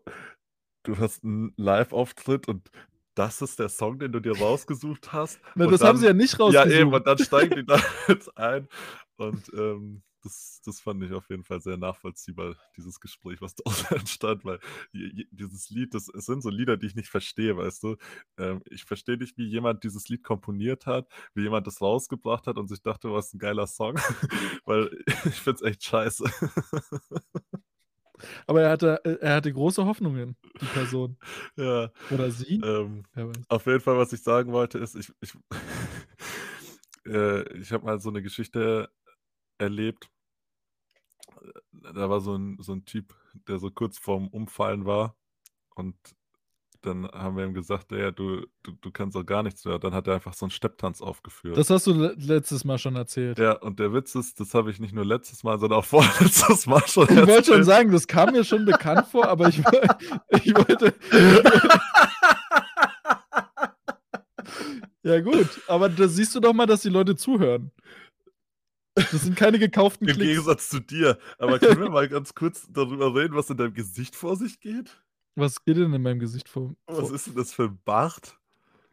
[0.83, 2.69] du hast einen Live-Auftritt und
[3.15, 5.39] das ist der Song, den du dir rausgesucht hast.
[5.55, 6.71] Na, das haben sie ja dann- nicht Ja, rausgesucht.
[6.73, 8.67] eben, und dann steigen die da jetzt ein.
[9.17, 13.91] Und ähm, das, das fand ich auf jeden Fall sehr nachvollziehbar, dieses Gespräch, was daraus
[13.91, 14.59] entstand, weil
[14.93, 17.97] dieses Lied, das es sind so Lieder, die ich nicht verstehe, weißt du.
[18.37, 22.57] Ähm, ich verstehe nicht, wie jemand dieses Lied komponiert hat, wie jemand das rausgebracht hat
[22.57, 23.95] und sich dachte, was ein geiler Song,
[24.65, 24.89] weil
[25.25, 26.25] ich finde es echt scheiße.
[28.45, 31.17] Aber er hatte, äh, er hatte große Hoffnungen, die Person.
[31.55, 32.61] ja, Oder sie?
[32.63, 33.03] ähm.
[33.49, 35.33] Auf jeden Fall, was ich sagen wollte, ist, ich, ich,
[37.07, 38.89] äh, ich habe mal so eine Geschichte
[39.61, 40.09] erlebt.
[41.71, 43.15] Da war so ein, so ein Typ,
[43.47, 45.15] der so kurz vorm Umfallen war.
[45.75, 45.95] Und
[46.81, 49.77] dann haben wir ihm gesagt, ja, du, du, du kannst auch gar nichts mehr.
[49.79, 51.55] Dann hat er einfach so einen Stepptanz aufgeführt.
[51.55, 53.37] Das hast du le letztes Mal schon erzählt.
[53.37, 56.65] ja, und der Witz ist, das habe ich nicht nur letztes Mal, sondern auch vorletztes
[56.65, 57.65] Mal schon Ich wollte schon erzählt.
[57.65, 59.59] sagen, das kam mir schon bekannt vor, aber ich,
[60.29, 60.93] ich wollte.
[65.03, 67.71] ja, gut, aber da siehst du doch mal, dass die Leute zuhören.
[68.95, 70.29] Das sind keine gekauften Im Klicks.
[70.31, 71.17] Gegensatz zu dir.
[71.37, 75.01] Aber können wir mal ganz kurz darüber reden, was in deinem Gesicht vor sich geht?
[75.35, 76.75] Was geht denn in meinem Gesicht vor?
[76.87, 78.37] Was ist denn das für ein Bart?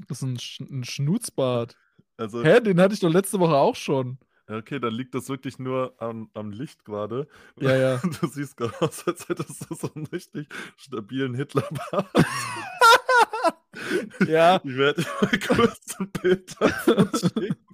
[0.07, 1.77] das ist ein, Sch ein Schnutzbart.
[2.17, 4.19] Also, Hä, den hatte ich doch letzte Woche auch schon.
[4.47, 7.27] okay, dann liegt das wirklich nur am, am Licht gerade.
[7.59, 8.01] Ja, ja.
[8.21, 12.09] Du siehst gerade aus, als hättest du so einen richtig stabilen Hitlerbart.
[14.27, 17.57] Ja, Ich werde mal kurz ein Bild davon schicken.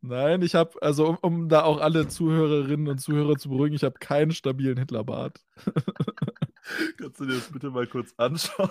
[0.00, 3.84] nein, ich habe, also um, um da auch alle Zuhörerinnen und Zuhörer zu beruhigen, ich
[3.84, 5.40] habe keinen stabilen Hitlerbart.
[6.98, 8.70] Kannst du dir das bitte mal kurz anschauen?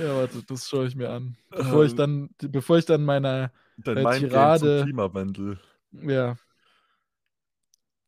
[0.00, 1.36] Ja, warte, das schaue ich mir an.
[1.50, 4.76] Bevor ich Ähm, dann, bevor ich dann meiner, Dein Äh, Tirade.
[4.78, 5.58] zum Klimawandel.
[5.92, 6.36] ja.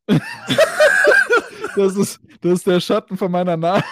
[1.75, 3.83] das, ist, das ist der Schatten von meiner Nase.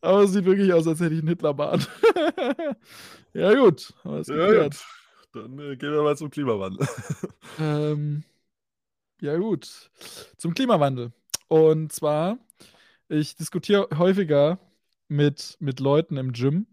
[0.00, 1.88] Aber es sieht wirklich aus, als hätte ich einen Hitlerbart.
[3.32, 3.92] ja, gut.
[4.04, 4.76] Aber ist Ja, gut.
[5.36, 6.86] Dann äh, gehen wir mal zum Klimawandel.
[7.58, 8.22] Ähm,
[9.22, 9.90] ja, gut.
[10.36, 11.12] Zum Klimawandel.
[11.48, 12.38] Und zwar,
[13.08, 14.58] ich diskutiere häufiger
[15.08, 16.66] mit, mit Leuten im Gym.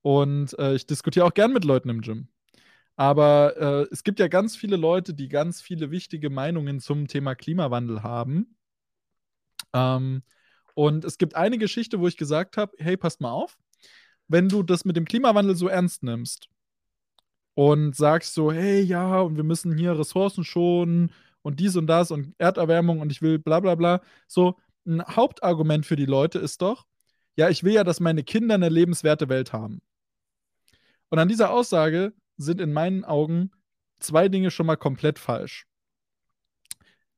[0.00, 2.26] Und äh, ich diskutiere auch gern mit Leuten im Gym.
[2.96, 7.36] Aber äh, es gibt ja ganz viele Leute, die ganz viele wichtige Meinungen zum Thema
[7.36, 8.56] Klimawandel haben.
[9.72, 10.22] Ähm,
[10.74, 13.56] und es gibt eine Geschichte, wo ich gesagt habe: hey, passt mal auf,
[14.26, 16.48] wenn du das mit dem Klimawandel so ernst nimmst
[17.54, 21.12] und sagst so, hey, ja, und wir müssen hier Ressourcen schonen
[21.42, 24.00] und dies und das und Erderwärmung und ich will bla bla bla.
[24.26, 26.86] So, ein Hauptargument für die Leute ist doch,
[27.36, 29.80] ja, ich will ja, dass meine Kinder eine lebenswerte Welt haben.
[31.08, 33.50] Und an dieser Aussage sind in meinen Augen
[33.98, 35.66] zwei Dinge schon mal komplett falsch.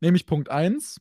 [0.00, 1.00] Nämlich Punkt 1,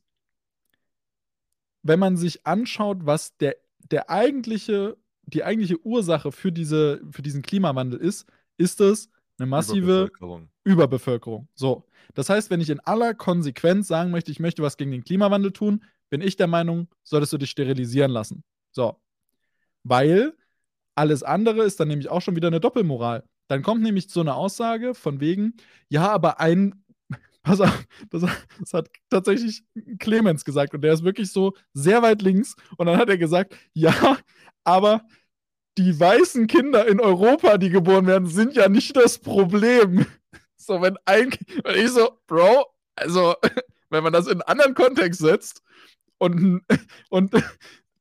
[1.82, 7.42] wenn man sich anschaut, was der, der eigentliche, die eigentliche Ursache für, diese, für diesen
[7.42, 8.26] Klimawandel ist,
[8.58, 10.50] ist es eine massive Überbevölkerung.
[10.64, 11.48] Überbevölkerung.
[11.56, 11.86] So.
[12.14, 15.52] Das heißt, wenn ich in aller Konsequenz sagen möchte, ich möchte was gegen den Klimawandel
[15.52, 18.44] tun, bin ich der Meinung, solltest du dich sterilisieren lassen.
[18.72, 19.00] So.
[19.84, 20.34] Weil
[20.96, 23.24] alles andere ist dann nämlich auch schon wieder eine Doppelmoral.
[23.48, 25.56] Dann kommt nämlich so eine Aussage von wegen,
[25.90, 26.84] ja, aber ein,
[27.44, 28.26] pass auf, das,
[28.60, 29.64] das hat tatsächlich
[30.00, 33.56] Clemens gesagt und der ist wirklich so sehr weit links und dann hat er gesagt,
[33.74, 34.18] ja,
[34.64, 35.06] aber
[35.78, 40.06] die weißen Kinder in Europa, die geboren werden, sind ja nicht das Problem.
[40.66, 41.30] So, wenn ein,
[41.66, 43.36] wenn ich so, Bro, also,
[43.90, 45.62] wenn man das in einen anderen Kontext setzt
[46.20, 46.62] und,
[47.10, 47.34] und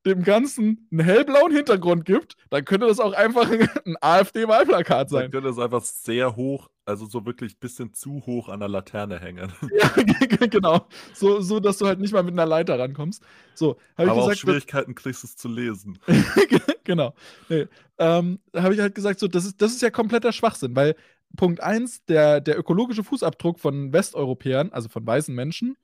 [0.07, 5.31] dem Ganzen einen hellblauen Hintergrund gibt, dann könnte das auch einfach ein AfD-Wahlplakat Dann sein.
[5.33, 9.21] könnte es einfach sehr hoch, also so wirklich ein bisschen zu hoch an der Laterne
[9.21, 9.53] hängen.
[9.73, 9.89] Ja,
[10.47, 10.87] genau.
[11.15, 13.23] So, so, dass du halt nicht mal mit einer Leiter rankommst.
[13.55, 15.99] So, habe ich Aber auch gesagt, Schwierigkeiten kriegst es zu lesen.
[16.85, 17.15] genau.
[17.49, 17.67] Nee.
[17.99, 20.97] Ähm, da habe ich halt gesagt, so, das ist, das ist ja kompletter Schwachsinn, weil
[21.37, 25.77] Punkt 1, der, der ökologische Fußabdruck von Westeuropäern, also von weißen Menschen,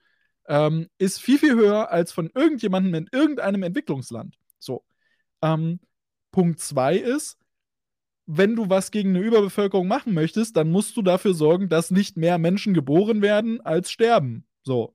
[0.47, 4.37] ähm, ist viel, viel höher als von irgendjemandem in irgendeinem Entwicklungsland.
[4.59, 4.85] So.
[5.43, 5.81] Ähm,
[6.33, 7.39] Punkt 2 ist,
[8.31, 12.19] wenn du was gegen eine Überbevölkerung machen möchtest, dann musst du dafür sorgen, dass nicht
[12.19, 14.45] mehr Menschen geboren werden als sterben.
[14.63, 14.95] So.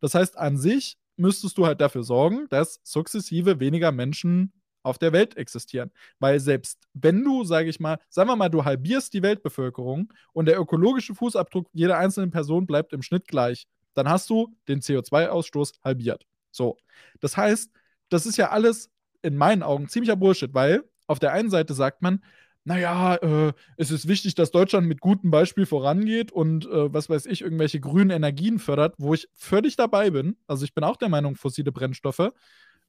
[0.00, 5.14] Das heißt, an sich müsstest du halt dafür sorgen, dass sukzessive weniger Menschen auf der
[5.14, 5.92] Welt existieren.
[6.18, 10.44] Weil selbst wenn du, sage ich mal, sagen wir mal, du halbierst die Weltbevölkerung und
[10.44, 15.80] der ökologische Fußabdruck jeder einzelnen Person bleibt im Schnitt gleich, dann hast du den CO2-Ausstoß
[15.82, 16.26] halbiert.
[16.50, 16.76] So.
[17.20, 17.70] Das heißt,
[18.10, 18.90] das ist ja alles
[19.22, 22.22] in meinen Augen ziemlicher Bullshit, weil auf der einen Seite sagt man,
[22.64, 27.26] naja, äh, es ist wichtig, dass Deutschland mit gutem Beispiel vorangeht und äh, was weiß
[27.26, 30.36] ich, irgendwelche grünen Energien fördert, wo ich völlig dabei bin.
[30.46, 32.30] Also ich bin auch der Meinung, fossile Brennstoffe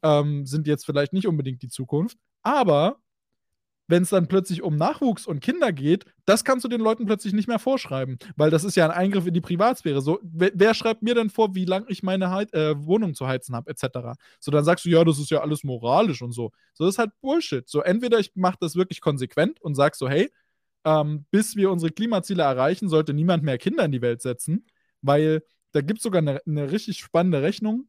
[0.04, 2.18] ähm, sind jetzt vielleicht nicht unbedingt die Zukunft.
[2.44, 2.98] Aber
[3.88, 7.34] wenn es dann plötzlich um Nachwuchs und Kinder geht, das kannst du den Leuten plötzlich
[7.34, 10.02] nicht mehr vorschreiben, weil das ist ja ein Eingriff in die Privatsphäre.
[10.02, 13.28] So, wer, wer schreibt mir denn vor, wie lange ich meine Heit, äh, Wohnung zu
[13.28, 14.18] heizen habe, etc.
[14.40, 16.52] So, dann sagst du, ja, das ist ja alles moralisch und so.
[16.74, 17.68] So, das ist halt Bullshit.
[17.70, 20.32] So, entweder ich mache das wirklich konsequent und sag so, hey,
[20.84, 24.66] ähm, bis wir unsere Klimaziele erreichen, sollte niemand mehr Kinder in die Welt setzen,
[25.02, 25.44] weil
[25.74, 27.88] da gibt es sogar eine, eine richtig spannende Rechnung.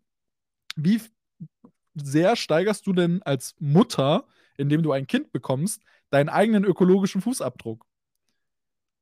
[0.76, 1.00] Wie
[1.94, 4.26] sehr steigerst du denn als Mutter
[4.56, 7.84] indem du ein Kind bekommst, deinen eigenen ökologischen Fußabdruck.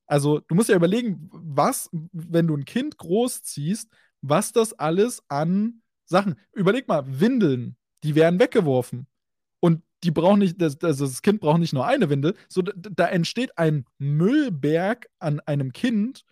[0.07, 3.90] Also, du musst ja überlegen, was, wenn du ein Kind großziehst,
[4.21, 6.37] was das alles an Sachen.
[6.53, 9.07] Überleg mal, Windeln, die werden weggeworfen.
[9.61, 13.57] Und die brauchen nicht, das, das Kind braucht nicht nur eine Windel, so, da entsteht
[13.57, 16.25] ein Müllberg an einem Kind,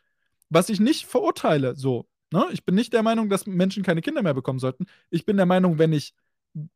[0.50, 1.74] was ich nicht verurteile.
[1.74, 2.46] So, ne?
[2.52, 4.86] Ich bin nicht der Meinung, dass Menschen keine Kinder mehr bekommen sollten.
[5.08, 6.14] Ich bin der Meinung, wenn ich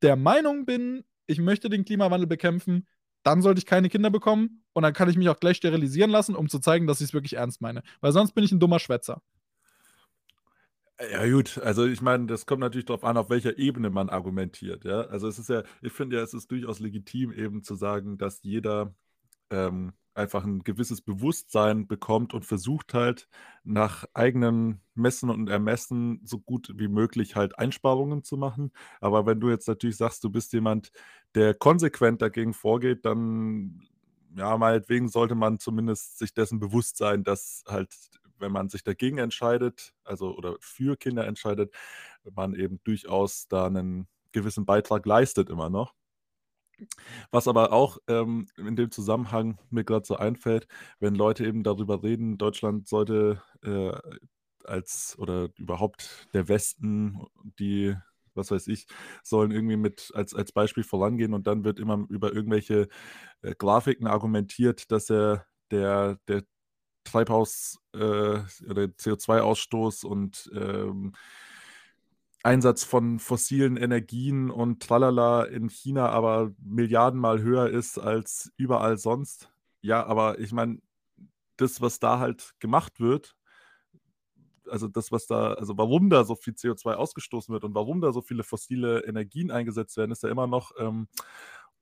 [0.01, 2.87] der Meinung bin, ich möchte den Klimawandel bekämpfen,
[3.23, 6.37] dann sollte ich keine Kinder bekommen und dann kann ich mich auch gleich sterilisieren lassen,
[6.37, 7.83] um zu zeigen, dass ich es wirklich ernst meine.
[8.01, 9.21] Weil sonst bin ich ein dummer Schwätzer.
[11.12, 14.85] Ja, gut, also ich meine, das kommt natürlich darauf an, auf welcher Ebene man argumentiert,
[14.85, 15.03] ja.
[15.03, 18.43] Also es ist ja, ich finde ja, es ist durchaus legitim, eben zu sagen, dass
[18.43, 18.95] jeder
[19.51, 23.29] ähm, einfach ein gewisses Bewusstsein bekommt und versucht halt
[23.65, 28.73] nach eigenem Messen und Ermessen so gut wie möglich halt Einsparungen zu machen.
[29.01, 30.91] Aber wenn du jetzt natürlich sagst, du bist jemand,
[31.35, 33.83] der konsequent dagegen vorgeht, dann
[34.37, 37.95] ja, meinetwegen sollte man zumindest sich dessen bewusst sein, dass halt,
[38.39, 41.75] wenn man sich dagegen entscheidet, also oder für Kinder entscheidet,
[42.35, 45.95] man eben durchaus da einen gewissen Beitrag leistet immer noch.
[47.31, 50.69] Was aber auch ähm, in dem Zusammenhang mir gerade so einfällt,
[51.01, 53.93] wenn Leute eben darüber reden, Deutschland sollte äh,
[54.65, 57.21] als oder überhaupt der Westen,
[57.59, 57.95] die,
[58.35, 58.87] was weiß ich,
[59.23, 62.89] sollen irgendwie mit als, als Beispiel vorangehen und dann wird immer über irgendwelche
[63.43, 66.45] äh, Grafiken argumentiert, dass er der, der
[67.05, 67.99] Treibhaus- äh,
[68.69, 71.15] oder CO2-Ausstoß und ähm,
[72.42, 79.51] Einsatz von fossilen Energien und tralala in China aber Milliardenmal höher ist als überall sonst.
[79.81, 80.81] Ja, aber ich meine,
[81.57, 83.37] das, was da halt gemacht wird,
[84.68, 88.12] also das, was da, also warum da so viel CO2 ausgestoßen wird und warum da
[88.12, 91.09] so viele fossile Energien eingesetzt werden, ist ja immer noch, ähm,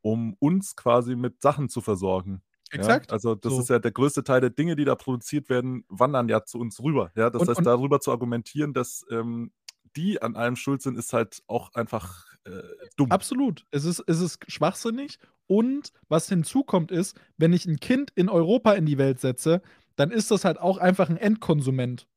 [0.03, 2.43] um uns quasi mit Sachen zu versorgen.
[2.71, 3.11] Exakt.
[3.11, 3.61] Ja, also das so.
[3.61, 6.83] ist ja der größte Teil der Dinge, die da produziert werden, wandern ja zu uns
[6.83, 7.11] rüber.
[7.15, 9.53] Ja, das und, heißt, und darüber zu argumentieren, dass ähm,
[9.97, 12.51] die an allem schuld sind, ist halt auch einfach äh,
[12.97, 13.11] dumm.
[13.11, 13.65] Absolut.
[13.71, 15.19] Es ist, es ist schwachsinnig.
[15.47, 19.63] Und was hinzukommt ist, wenn ich ein Kind in Europa in die Welt setze,
[19.97, 22.09] dann ist das halt auch einfach ein Endkonsument.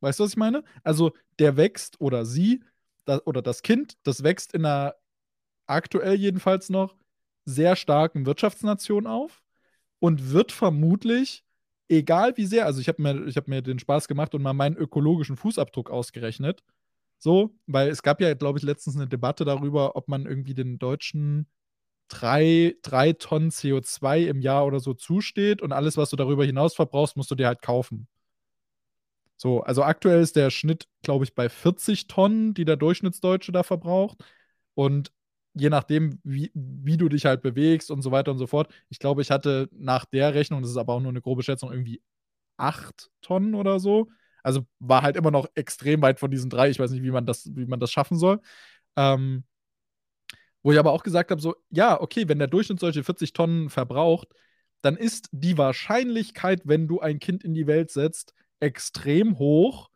[0.00, 0.64] Weißt du, was ich meine?
[0.82, 2.64] Also der wächst oder sie
[3.04, 4.94] das, oder das Kind, das wächst in einer
[5.66, 6.96] aktuell jedenfalls noch
[7.44, 9.42] sehr starken Wirtschaftsnation auf
[9.98, 11.44] und wird vermutlich,
[11.88, 14.76] egal wie sehr, also ich habe mir, hab mir den Spaß gemacht und mal meinen
[14.76, 16.62] ökologischen Fußabdruck ausgerechnet.
[17.22, 20.78] So, weil es gab ja, glaube ich, letztens eine Debatte darüber, ob man irgendwie den
[20.80, 21.46] Deutschen
[22.08, 26.74] drei, drei Tonnen CO2 im Jahr oder so zusteht und alles, was du darüber hinaus
[26.74, 28.08] verbrauchst, musst du dir halt kaufen.
[29.36, 33.62] So, also aktuell ist der Schnitt, glaube ich, bei 40 Tonnen, die der Durchschnittsdeutsche da
[33.64, 34.18] verbraucht.
[34.74, 35.12] Und
[35.54, 38.72] je nachdem, wie, wie du dich halt bewegst und so weiter und so fort.
[38.88, 41.70] Ich glaube, ich hatte nach der Rechnung, das ist aber auch nur eine grobe Schätzung,
[41.72, 42.00] irgendwie
[42.56, 44.08] 8 Tonnen oder so.
[44.42, 46.70] Also war halt immer noch extrem weit von diesen drei.
[46.70, 48.40] Ich weiß nicht, wie man das, wie man das schaffen soll.
[48.96, 49.44] Ähm,
[50.62, 53.68] wo ich aber auch gesagt habe, so, ja, okay, wenn der Durchschnitt solche 40 Tonnen
[53.70, 54.28] verbraucht,
[54.80, 59.90] dann ist die Wahrscheinlichkeit, wenn du ein Kind in die Welt setzt, extrem hoch,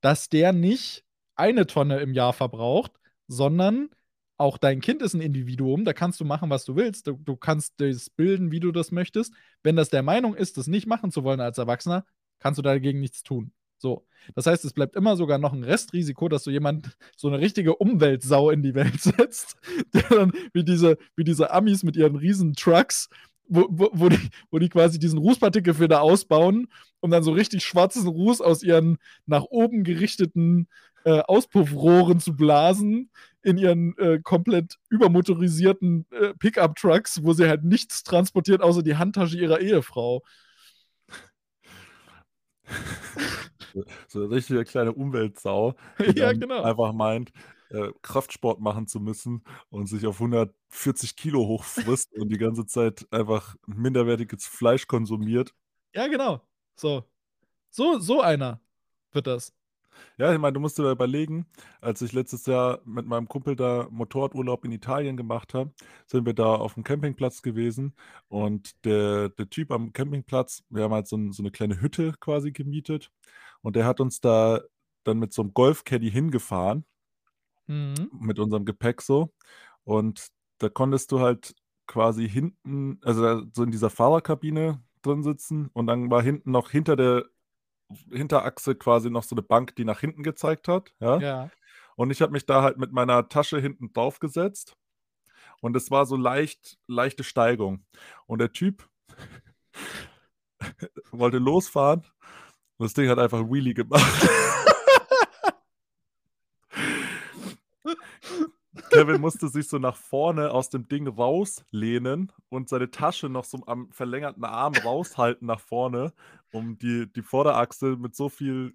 [0.00, 1.04] dass der nicht
[1.36, 2.92] eine Tonne im Jahr verbraucht,
[3.28, 3.90] sondern
[4.38, 7.06] auch dein Kind ist ein Individuum, da kannst du machen, was du willst.
[7.06, 9.32] Du, du kannst das bilden, wie du das möchtest.
[9.62, 12.04] Wenn das der Meinung ist, das nicht machen zu wollen als Erwachsener,
[12.38, 13.52] kannst du dagegen nichts tun.
[13.78, 14.06] So.
[14.34, 17.76] Das heißt, es bleibt immer sogar noch ein Restrisiko, dass so jemand, so eine richtige
[17.76, 19.56] Umweltsau in die Welt setzt,
[19.94, 23.08] der dann wie diese, wie diese Amis mit ihren riesen Trucks,
[23.48, 26.68] wo, wo, wo, die, wo die quasi diesen Rußpartikelfilter ausbauen,
[27.00, 30.66] um dann so richtig schwarzen Ruß aus ihren nach oben gerichteten
[31.04, 33.10] äh, Auspuffrohren zu blasen
[33.42, 39.38] in ihren äh, komplett übermotorisierten äh, Pickup-Trucks, wo sie halt nichts transportiert, außer die Handtasche
[39.38, 40.24] ihrer Ehefrau.
[44.08, 46.62] so eine richtige kleine Umweltsau, die Ja, genau.
[46.62, 47.32] einfach meint,
[47.70, 53.06] äh, Kraftsport machen zu müssen und sich auf 140 Kilo hochfrisst und die ganze Zeit
[53.10, 55.54] einfach minderwertiges Fleisch konsumiert.
[55.94, 56.40] Ja, genau.
[56.76, 57.04] So.
[57.70, 58.60] So, so einer
[59.12, 59.52] wird das.
[60.18, 61.46] Ja, ich meine, du musst dir überlegen,
[61.80, 65.72] als ich letztes Jahr mit meinem Kumpel da Motorradurlaub in Italien gemacht habe,
[66.06, 67.94] sind wir da auf dem Campingplatz gewesen
[68.28, 72.12] und der, der Typ am Campingplatz, wir haben halt so, ein, so eine kleine Hütte
[72.20, 73.10] quasi gemietet
[73.66, 74.60] und der hat uns da
[75.02, 76.84] dann mit so einem Golfcaddy hingefahren,
[77.66, 78.10] Mhm.
[78.12, 79.34] mit unserem Gepäck so
[79.82, 81.52] und da konntest du halt
[81.88, 86.94] quasi hinten, also so in dieser Fahrerkabine drin sitzen und dann war hinten noch hinter
[86.94, 87.24] der
[88.08, 91.18] Hinterachse quasi noch so eine Bank, die nach hinten gezeigt hat, ja.
[91.18, 91.50] Ja.
[91.96, 94.76] Und ich habe mich da halt mit meiner Tasche hinten drauf gesetzt
[95.60, 97.84] und es war so leicht leichte Steigung.
[98.26, 98.88] Und der Typ
[101.10, 102.06] wollte losfahren
[102.78, 104.28] und das Ding hat einfach 'n Wheelie gemacht.
[108.90, 113.62] Kevin musste sich so nach vorne aus dem Ding rauslehnen und seine Tasche noch so
[113.66, 116.12] am verlängerten Arm raushalten nach vorne,
[116.52, 118.74] um die die Vorderachse mit so viel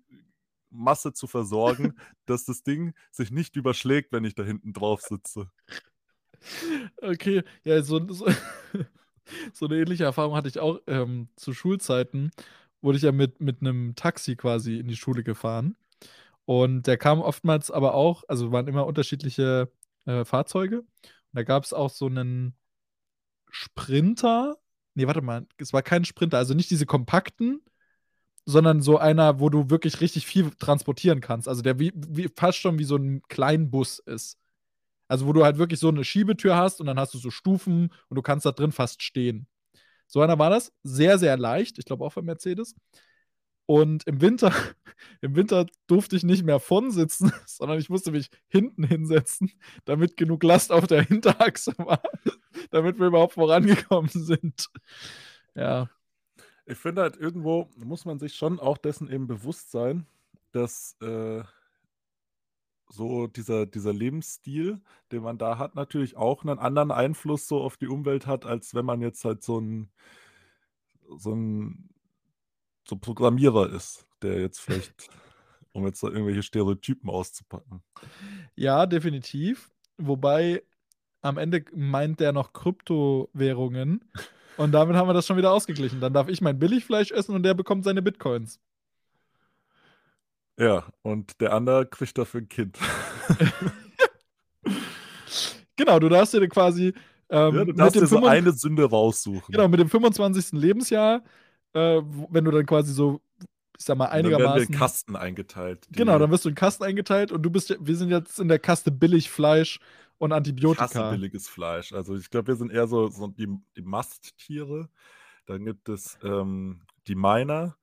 [0.69, 1.93] Masse zu versorgen,
[2.25, 5.49] dass das Ding sich nicht überschlägt, wenn ich da hinten drauf sitze.
[7.01, 8.27] Okay, ja, so, so,
[9.53, 12.31] so eine ähnliche Erfahrung hatte ich auch ähm, zu Schulzeiten.
[12.81, 15.75] Wurde ich ja mit, mit einem Taxi quasi in die Schule gefahren.
[16.45, 19.71] Und der kam oftmals aber auch, also waren immer unterschiedliche
[20.05, 20.79] äh, Fahrzeuge.
[20.81, 20.87] Und
[21.33, 22.55] da gab es auch so einen
[23.49, 24.57] Sprinter.
[24.95, 27.61] Nee, warte mal, es war kein Sprinter, also nicht diese kompakten,
[28.45, 31.47] sondern so einer, wo du wirklich richtig viel transportieren kannst.
[31.47, 34.37] Also der wie, wie fast schon wie so ein Kleinbus ist.
[35.07, 37.93] Also wo du halt wirklich so eine Schiebetür hast und dann hast du so Stufen
[38.09, 39.47] und du kannst da drin fast stehen.
[40.11, 40.73] So einer war das.
[40.83, 41.79] Sehr, sehr leicht.
[41.79, 42.75] Ich glaube auch von Mercedes.
[43.65, 44.51] Und im Winter,
[45.21, 49.53] im Winter durfte ich nicht mehr vorn sitzen, sondern ich musste mich hinten hinsetzen,
[49.85, 52.01] damit genug Last auf der Hinterachse war,
[52.71, 54.67] damit wir überhaupt vorangekommen sind.
[55.55, 55.89] Ja.
[56.65, 60.05] Ich finde halt, irgendwo muss man sich schon auch dessen eben bewusst sein,
[60.51, 61.41] dass äh,
[62.91, 67.77] so dieser, dieser Lebensstil, den man da hat, natürlich auch einen anderen Einfluss so auf
[67.77, 69.89] die Umwelt hat, als wenn man jetzt halt so ein,
[71.17, 71.89] so ein
[72.87, 75.09] so Programmierer ist, der jetzt vielleicht,
[75.71, 77.81] um jetzt da irgendwelche Stereotypen auszupacken.
[78.55, 79.71] Ja, definitiv.
[79.97, 80.63] Wobei
[81.21, 84.03] am Ende meint der noch Kryptowährungen.
[84.57, 86.01] Und damit haben wir das schon wieder ausgeglichen.
[86.01, 88.59] Dann darf ich mein Billigfleisch essen und der bekommt seine Bitcoins.
[90.59, 92.77] Ja, und der andere kriegt dafür ein Kind.
[95.75, 96.93] genau, du darfst dir quasi
[97.31, 99.53] ähm, ja, du darfst mit dir so 25 eine Sünde raussuchen.
[99.53, 100.51] Genau, mit dem 25.
[100.59, 101.23] Lebensjahr,
[101.73, 103.21] äh, wenn du dann quasi so,
[103.77, 104.75] ich sag mal, Und dann werden wir in einigermaßen.
[104.75, 105.87] Kasten eingeteilt.
[105.91, 108.59] Genau, dann wirst du in Kasten eingeteilt und du bist, wir sind jetzt in der
[108.59, 109.79] Kaste Billigfleisch
[110.17, 111.11] und Ich hasse Antibiotika.
[111.11, 111.93] billiges Fleisch.
[111.93, 114.89] Also ich glaube, wir sind eher so, so die, die Masttiere.
[115.45, 117.77] Dann gibt es ähm, die Miner.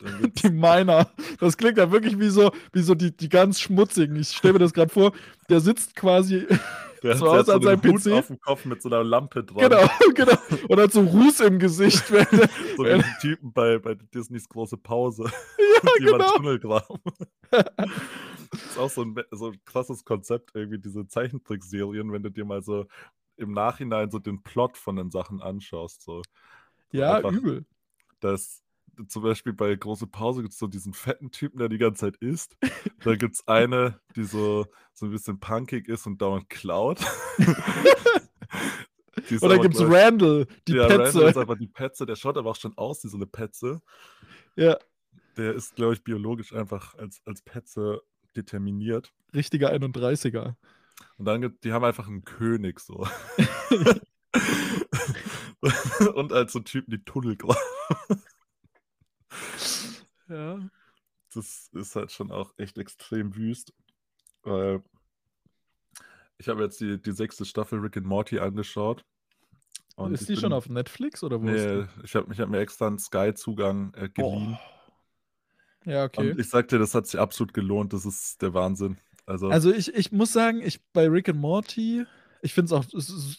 [0.42, 1.08] Die Miner.
[1.40, 4.16] Das klingt ja wirklich wie so, wie so die, die ganz schmutzigen.
[4.16, 5.12] Ich stelle mir das gerade vor,
[5.48, 6.46] der sitzt quasi
[7.02, 8.12] der, so hat so an einen seinem Hut PC.
[8.12, 9.68] auf dem Kopf mit so einer Lampe dran.
[9.70, 10.36] Genau, genau.
[10.68, 12.10] Und hat so Ruß im Gesicht.
[12.10, 12.26] Wenn,
[12.76, 16.30] So wie die Typen bei, bei Disneys große Pause, ja, die genau.
[16.32, 17.00] Tunnel graben.
[17.50, 22.44] Das ist auch so ein, so ein krasses Konzept, irgendwie diese Zeichentrickserien, wenn du dir
[22.44, 22.86] mal so
[23.36, 26.02] im Nachhinein so den Plot von den Sachen anschaust.
[26.02, 26.22] So.
[26.92, 27.66] So Ja, einfach, übel.
[28.20, 28.63] dass
[29.08, 32.16] zum Beispiel bei Große Pause gibt es so diesen fetten Typen, der die ganze Zeit
[32.16, 32.56] isst.
[33.04, 37.00] Da gibt es eine, die so, so ein bisschen punkig ist und dauernd klaut.
[39.40, 41.40] Oder glaub ich- Randall, die ja, Randall ist Petze.
[41.40, 43.80] einfach die Petze, der schaut aber auch schon aus wie so eine Petze.
[44.56, 44.76] Ja,
[45.36, 48.02] Der ist, glaube ich, biologisch einfach als, als Petze
[48.36, 49.12] determiniert.
[49.34, 50.54] richtiger 31er.
[51.16, 53.06] Und dann gibt, die haben einfach einen König so.
[56.14, 57.58] und als so Typen, die Tunnel graben.
[60.28, 60.58] Ja.
[61.34, 63.72] Das ist halt schon auch echt extrem wüst.
[64.42, 64.82] Weil
[66.38, 69.04] ich habe jetzt die, die sechste Staffel Rick and Morty angeschaut.
[69.96, 72.58] Und ist die schon bin- auf Netflix oder wo ist Nee, ich habe hab mir
[72.58, 74.22] extra einen Sky-Zugang äh, die?
[74.22, 74.32] Oh.
[74.34, 74.58] geliehen.
[75.84, 76.30] Ja, okay.
[76.32, 77.92] Und ich sag dir, das hat sich absolut gelohnt.
[77.92, 78.98] Das ist der Wahnsinn.
[79.26, 82.04] Also, Also ich, ich muss sagen, ich bei Rick and Morty,
[82.42, 82.84] ich finde es auch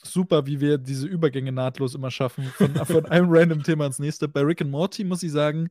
[0.04, 4.28] super, wie wir diese Übergänge nahtlos immer schaffen, von, von einem random Thema ins nächste.
[4.28, 5.70] Bei Rick and Morty muss ich sagen,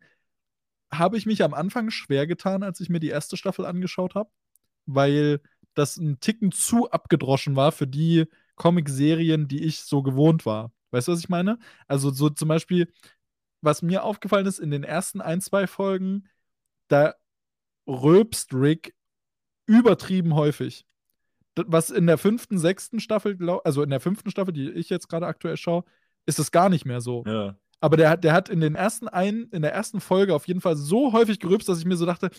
[0.99, 4.31] habe ich mich am Anfang schwer getan, als ich mir die erste Staffel angeschaut habe,
[4.87, 5.41] weil
[5.75, 8.27] das ein Ticken zu abgedroschen war für die
[8.57, 10.73] Comic-Serien, die ich so gewohnt war.
[10.91, 11.59] Weißt du, was ich meine?
[11.89, 12.93] Also so zum Beispiel,
[13.61, 16.29] was mir aufgefallen ist, in den ersten ein, zwei Folgen,
[16.89, 17.15] da
[17.87, 18.95] rülpst Rick
[19.67, 20.87] übertrieben häufig.
[21.57, 25.27] Was in der fünften, sechsten Staffel, also in der fünften Staffel, die ich jetzt gerade
[25.27, 25.85] aktuell schaue,
[26.27, 27.25] ist es gar nicht mehr so.
[27.27, 27.57] ja.
[27.81, 30.61] Aber der, hat- der hat in den ersten ein, in der ersten Folge auf jeden
[30.61, 32.31] Fall so häufig gerülpst, dass ich mir so dachte,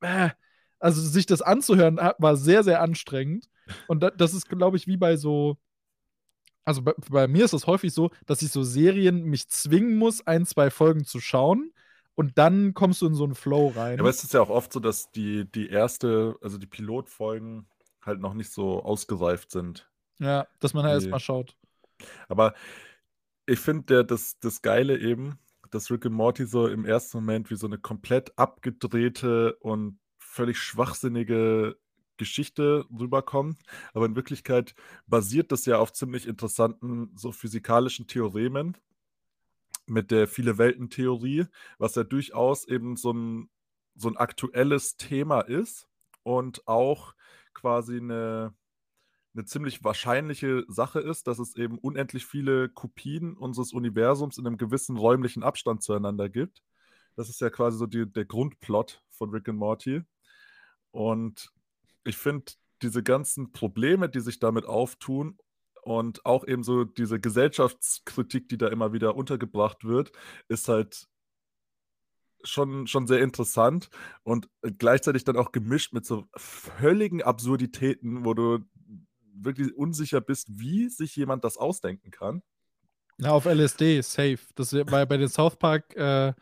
[0.00, 0.30] äh,
[0.78, 3.48] also sich das anzuhören, hat- war sehr, sehr anstrengend.
[3.88, 5.58] Und da, das ist, glaube ich, wie bei so,
[6.64, 10.26] also bei, bei mir ist es häufig so, dass ich so Serien mich zwingen muss,
[10.26, 11.72] ein, zwei Folgen zu schauen.
[12.14, 14.00] Und dann kommst du in so einen Flow rein.
[14.00, 17.66] Aber es ist ja auch oft so, dass die, die erste, also die Pilotfolgen
[18.02, 19.88] halt noch nicht so ausgereift sind.
[20.18, 21.56] ja, dass man halt erstmal schaut.
[22.28, 22.54] Aber
[23.46, 25.38] ich finde das, das Geile eben,
[25.70, 30.58] dass Rick und Morty so im ersten Moment wie so eine komplett abgedrehte und völlig
[30.58, 31.76] schwachsinnige
[32.16, 33.58] Geschichte rüberkommt.
[33.92, 34.74] Aber in Wirklichkeit
[35.06, 38.76] basiert das ja auf ziemlich interessanten so physikalischen Theoremen
[39.86, 41.46] mit der Viele-Welten-Theorie,
[41.78, 43.50] was ja durchaus eben so ein,
[43.94, 45.88] so ein aktuelles Thema ist
[46.22, 47.14] und auch
[47.54, 48.54] quasi eine,
[49.36, 54.56] eine ziemlich wahrscheinliche Sache ist, dass es eben unendlich viele Kopien unseres Universums in einem
[54.56, 56.62] gewissen räumlichen Abstand zueinander gibt.
[57.16, 60.02] Das ist ja quasi so die, der Grundplot von Rick and Morty.
[60.90, 61.52] Und
[62.04, 65.38] ich finde, diese ganzen Probleme, die sich damit auftun
[65.82, 70.12] und auch eben so diese Gesellschaftskritik, die da immer wieder untergebracht wird,
[70.48, 71.08] ist halt
[72.42, 73.90] schon, schon sehr interessant
[74.22, 78.60] und gleichzeitig dann auch gemischt mit so völligen Absurditäten, wo du
[79.36, 82.42] wirklich unsicher bist, wie sich jemand das ausdenken kann.
[83.18, 84.38] Ja, auf LSD, safe.
[84.54, 86.34] Das war ja bei den South Park äh,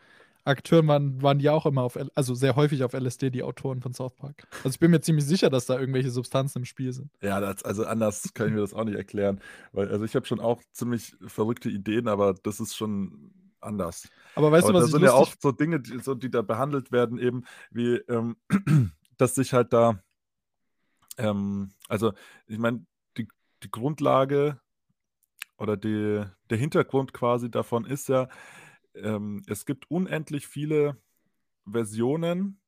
[0.45, 3.81] Akteuren waren, waren die auch immer auf, L also sehr häufig auf LSD, die Autoren
[3.81, 4.47] von South Park.
[4.63, 7.09] Also ich bin mir ziemlich sicher, dass da irgendwelche Substanzen im Spiel sind.
[7.21, 9.41] Ja, das, also anders kann ich mir das auch nicht erklären.
[9.71, 14.07] Weil, also ich habe schon auch ziemlich verrückte Ideen, aber das ist schon anders.
[14.35, 16.29] Aber weißt aber du, was da ich sind ja auch so Dinge, die, so, die
[16.29, 18.37] da behandelt werden, eben wie, ähm,
[19.17, 19.99] dass sich halt da,
[21.17, 22.13] ähm, also
[22.47, 22.85] ich meine,
[23.17, 23.27] die,
[23.63, 24.59] die Grundlage
[25.57, 28.27] oder die, der Hintergrund quasi davon ist ja,
[28.93, 30.97] ähm, es gibt unendlich viele
[31.69, 32.59] Versionen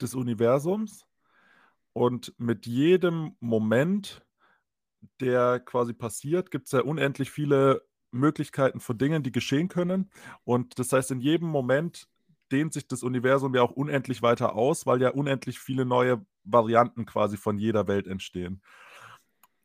[0.00, 1.06] des Universums
[1.96, 4.22] und mit jedem Moment,
[5.20, 10.10] der quasi passiert, gibt es ja unendlich viele Möglichkeiten von Dingen, die geschehen können.
[10.44, 12.06] Und das heißt, in jedem Moment
[12.52, 17.04] dehnt sich das Universum ja auch unendlich weiter aus, weil ja unendlich viele neue Varianten
[17.06, 18.62] quasi von jeder Welt entstehen.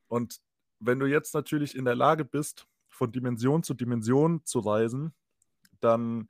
[0.08, 0.42] Und
[0.80, 5.14] wenn du jetzt natürlich in der Lage bist, von Dimension zu Dimension zu reisen,
[5.80, 6.28] dann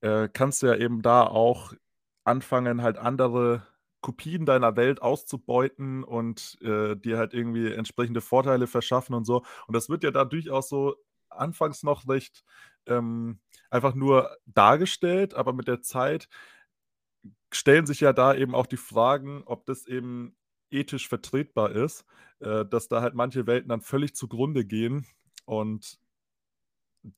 [0.00, 1.74] äh, kannst du ja eben da auch
[2.24, 3.66] anfangen, halt andere
[4.00, 9.44] Kopien deiner Welt auszubeuten und äh, dir halt irgendwie entsprechende Vorteile verschaffen und so.
[9.66, 10.96] Und das wird ja da durchaus so
[11.28, 12.44] anfangs noch recht
[12.86, 13.40] ähm,
[13.70, 16.28] einfach nur dargestellt, aber mit der Zeit
[17.52, 20.36] stellen sich ja da eben auch die Fragen, ob das eben
[20.70, 22.04] ethisch vertretbar ist,
[22.40, 25.06] äh, dass da halt manche Welten dann völlig zugrunde gehen
[25.44, 25.98] und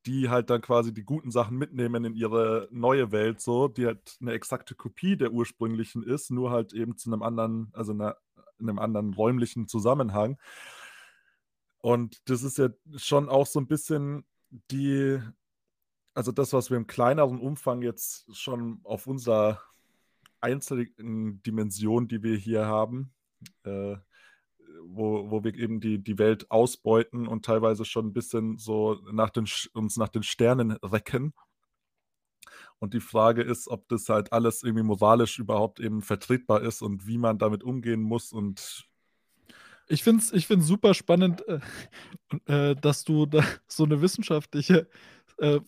[0.07, 4.17] die halt dann quasi die guten Sachen mitnehmen in ihre neue Welt, so, die halt
[4.21, 8.17] eine exakte Kopie der ursprünglichen ist, nur halt eben zu einem anderen, also einer,
[8.59, 10.39] in einem anderen räumlichen Zusammenhang.
[11.79, 14.27] Und das ist ja schon auch so ein bisschen
[14.71, 15.19] die,
[16.15, 19.61] also das, was wir im kleineren Umfang jetzt schon auf unserer
[20.41, 23.13] einzelnen Dimension, die wir hier haben,
[23.65, 23.97] äh,
[24.85, 29.31] wo, wo wir eben die, die Welt ausbeuten und teilweise schon ein bisschen so nach
[29.31, 31.33] den, uns nach den Sternen recken.
[32.79, 37.07] Und die Frage ist, ob das halt alles irgendwie moralisch überhaupt eben vertretbar ist und
[37.07, 38.33] wie man damit umgehen muss.
[38.33, 38.89] Und
[39.89, 41.61] Ich finde es ich find's super spannend, äh,
[42.47, 44.89] äh, dass du da so eine wissenschaftliche
[45.39, 45.61] äh,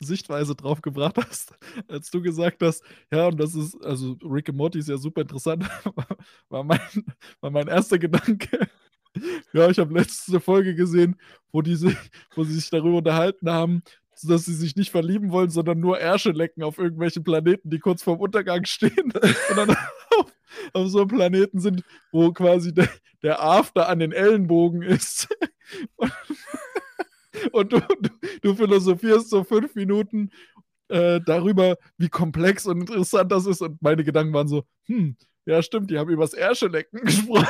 [0.00, 1.54] Sichtweise drauf gebracht hast,
[1.88, 2.82] als du gesagt hast,
[3.12, 5.64] ja, und das ist, also Rick and Morty ist ja super interessant,
[6.48, 6.80] war mein,
[7.40, 8.68] war mein erster Gedanke.
[9.52, 11.16] Ja, ich habe letzte Folge gesehen,
[11.52, 11.96] wo, die sich,
[12.34, 13.82] wo sie sich darüber unterhalten haben,
[14.22, 18.02] dass sie sich nicht verlieben wollen, sondern nur Ärsche lecken auf irgendwelchen Planeten, die kurz
[18.02, 19.12] vorm Untergang stehen.
[19.50, 20.32] Und dann auf,
[20.72, 21.82] auf so einem Planeten sind,
[22.12, 22.88] wo quasi der,
[23.22, 25.28] der After an den Ellenbogen ist.
[25.96, 26.12] Und,
[27.52, 27.80] und du,
[28.42, 30.30] du, philosophierst so fünf Minuten
[30.88, 33.62] äh, darüber, wie komplex und interessant das ist.
[33.62, 35.16] Und meine Gedanken waren so, hm,
[35.46, 37.46] ja, stimmt, die haben übers Ärschelecken gesprochen.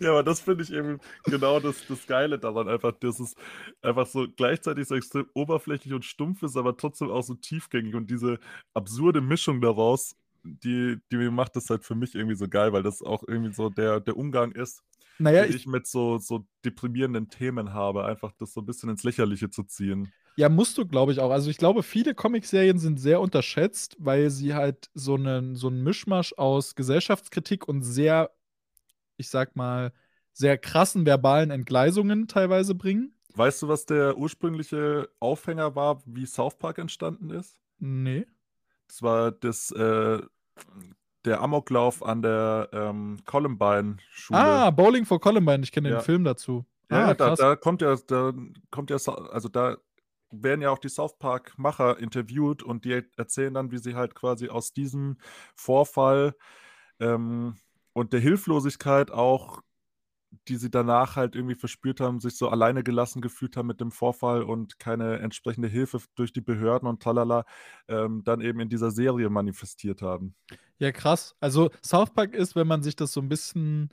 [0.00, 2.68] Ja, aber das finde ich eben genau das, das Geile daran.
[2.68, 3.34] Einfach, dass es
[3.80, 7.94] einfach so gleichzeitig so extrem oberflächlich und stumpf ist, aber trotzdem auch so tiefgängig.
[7.94, 8.38] Und diese
[8.74, 13.02] absurde Mischung daraus, die, die macht das halt für mich irgendwie so geil, weil das
[13.02, 14.82] auch irgendwie so der, der Umgang ist,
[15.18, 18.04] Naja, den ich, ich mit so, so deprimierenden Themen habe.
[18.06, 20.14] Einfach das so ein bisschen ins Lächerliche zu ziehen.
[20.36, 21.30] ja, musst du, glaube ich, auch.
[21.30, 25.82] Also ich glaube, viele Comicserien sind sehr unterschätzt, weil sie halt so einen, so einen
[25.82, 28.30] Mischmasch aus Gesellschaftskritik und sehr,
[29.18, 29.92] ich sag mal,
[30.32, 33.14] sehr krassen verbalen Entgleisungen teilweise bringen.
[33.34, 37.60] Weißt du, was der ursprüngliche Aufhänger war, wie South Park entstanden ist?
[37.80, 38.26] Nee.
[38.88, 40.22] Das war das, äh,
[41.24, 44.38] der Amoklauf an der ähm, Columbine-Schule.
[44.38, 46.00] Ah, Bowling for Columbine, ich kenne den Ja.
[46.00, 46.66] Film dazu.
[46.90, 48.32] Ja, ah, da, da kommt ja, da
[48.70, 49.78] kommt ja, also da
[50.30, 54.48] werden ja auch die South Park-Macher interviewt und die erzählen dann, wie sie halt quasi
[54.48, 55.16] aus diesem
[55.54, 56.34] Vorfall
[57.00, 57.56] ähm,
[57.92, 59.62] und der Hilflosigkeit auch,
[60.48, 63.90] die sie danach halt irgendwie verspürt haben, sich so alleine gelassen gefühlt haben mit dem
[63.90, 67.44] Vorfall und keine entsprechende Hilfe durch die Behörden und talala,
[67.88, 70.34] ähm, dann eben in dieser Serie manifestiert haben.
[70.78, 71.36] Ja, krass.
[71.40, 73.90] Also South Park ist, wenn man sich das so ein bisschen,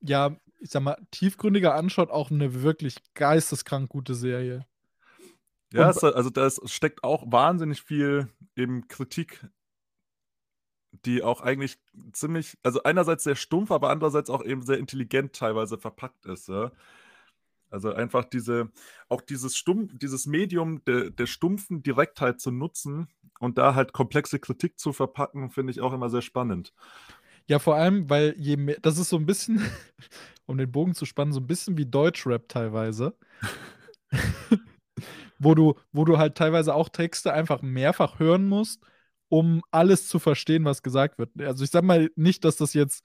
[0.00, 4.66] ja, ich sag mal, tiefgründiger anschaut, auch eine wirklich geisteskrank gute Serie.
[5.72, 9.44] Ja, Und- also da steckt auch wahnsinnig viel eben Kritik,
[11.06, 11.78] die auch eigentlich
[12.12, 16.48] ziemlich, also einerseits sehr stumpf, aber andererseits auch eben sehr intelligent teilweise verpackt ist.
[16.48, 16.72] Ja?
[17.70, 18.70] Also einfach diese,
[19.08, 23.08] auch dieses Stumpf, dieses Medium der, der stumpfen Direktheit zu nutzen
[23.40, 26.72] und da halt komplexe Kritik zu verpacken, finde ich auch immer sehr spannend.
[27.46, 29.60] Ja, vor allem, weil je mehr, das ist so ein bisschen,
[30.46, 33.16] um den Bogen zu spannen, so ein bisschen wie Deutschrap teilweise.
[35.38, 38.82] wo, du, wo du halt teilweise auch Texte einfach mehrfach hören musst,
[39.28, 41.30] um alles zu verstehen, was gesagt wird.
[41.40, 43.04] Also ich sag mal nicht, dass das jetzt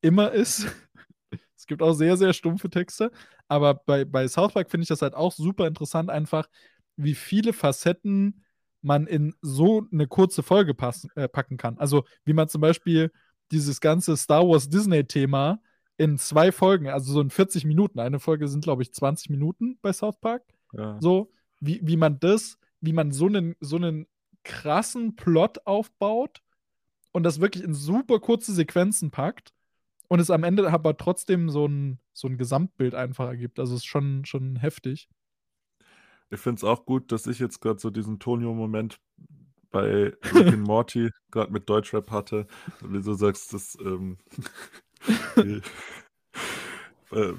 [0.00, 0.66] immer ist.
[1.56, 3.10] es gibt auch sehr, sehr stumpfe Texte.
[3.48, 6.48] Aber bei, bei South Park finde ich das halt auch super interessant, einfach,
[6.96, 8.42] wie viele Facetten
[8.82, 11.78] man in so eine kurze Folge passen, äh, packen kann.
[11.78, 13.10] Also wie man zum Beispiel
[13.50, 15.60] dieses ganze Star Wars Disney-Thema
[15.98, 19.78] in zwei Folgen, also so in 40 Minuten, eine Folge sind, glaube ich, 20 Minuten
[19.82, 20.42] bei South Park,
[20.72, 20.98] Ja.
[21.00, 24.06] so, wie, wie man das, wie man so einen, so einen
[24.46, 26.40] krassen Plot aufbaut
[27.12, 29.52] und das wirklich in super kurze Sequenzen packt
[30.08, 33.58] und es am Ende aber trotzdem so ein, so ein Gesamtbild einfach ergibt.
[33.58, 35.08] Also es ist schon, schon heftig.
[36.30, 39.00] Ich finde es auch gut, dass ich jetzt gerade so diesen Tonio-Moment
[39.70, 42.46] bei Rick and Morty gerade mit Deutschrap hatte.
[42.80, 44.18] Wie du sagst, das, ähm,
[45.36, 45.60] äh,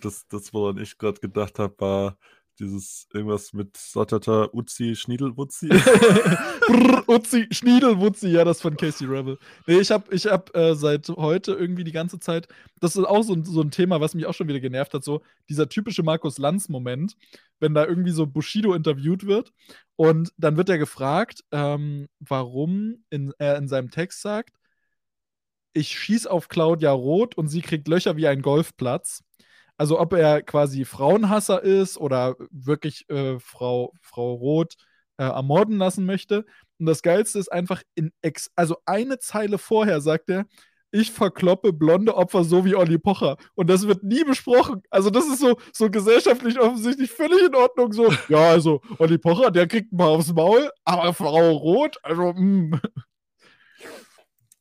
[0.01, 2.17] das, das, woran ich gerade gedacht habe, war
[2.59, 5.69] dieses irgendwas mit Sottata Uzi Schniedelwutzi.
[7.07, 9.37] Uzi, Schniedelwutzi, ja, das von Casey Rebel.
[9.65, 12.47] Nee, ich habe ich hab, äh, seit heute irgendwie die ganze Zeit,
[12.79, 15.03] das ist auch so ein, so ein Thema, was mich auch schon wieder genervt hat,
[15.03, 17.15] so dieser typische Markus Lanz-Moment,
[17.59, 19.53] wenn da irgendwie so Bushido interviewt wird
[19.95, 24.57] und dann wird er gefragt, ähm, warum in, er in seinem Text sagt,
[25.73, 29.23] ich schieß auf Claudia Roth und sie kriegt Löcher wie ein Golfplatz.
[29.77, 34.75] Also ob er quasi Frauenhasser ist oder wirklich äh, Frau, Frau Roth
[35.17, 36.45] äh, ermorden lassen möchte.
[36.79, 40.45] Und das Geilste ist einfach, in ex also eine Zeile vorher sagt er,
[40.91, 43.37] ich verkloppe blonde Opfer so wie Olli Pocher.
[43.55, 44.81] Und das wird nie besprochen.
[44.89, 47.91] Also, das ist so, so gesellschaftlich offensichtlich völlig in Ordnung.
[47.91, 52.79] So, ja, also, Olli Pocher, der kriegt paar aufs Maul, aber Frau Roth, also, mm.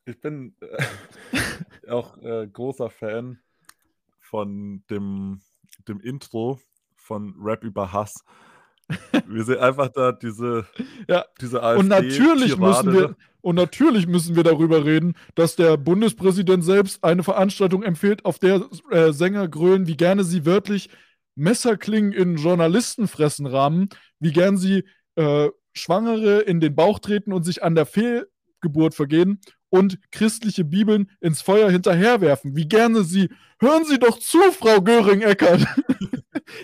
[0.08, 3.40] Ich bin äh, auch äh, großer Fan
[4.26, 5.40] von dem,
[5.88, 6.60] dem Intro
[6.96, 8.24] von Rap über Hass.
[9.26, 10.66] Wir sehen einfach da diese,
[11.08, 16.64] Ja, diese Und natürlich, müssen wir, und natürlich müssen wir darüber reden, dass der Bundespräsident
[16.64, 20.88] selbst eine Veranstaltung empfiehlt, auf der äh, Sänger grölen, wie gerne sie wörtlich
[21.34, 23.88] Messerklingen in Journalistenfressen rahmen,
[24.20, 24.84] wie gern sie
[25.16, 29.40] äh, Schwangere in den Bauch treten und sich an der Fehlgeburt vergehen
[29.70, 32.56] und christliche Bibeln ins Feuer hinterherwerfen.
[32.56, 33.30] Wie gerne sie.
[33.60, 35.66] Hören Sie doch zu, Frau Göring-Eckert.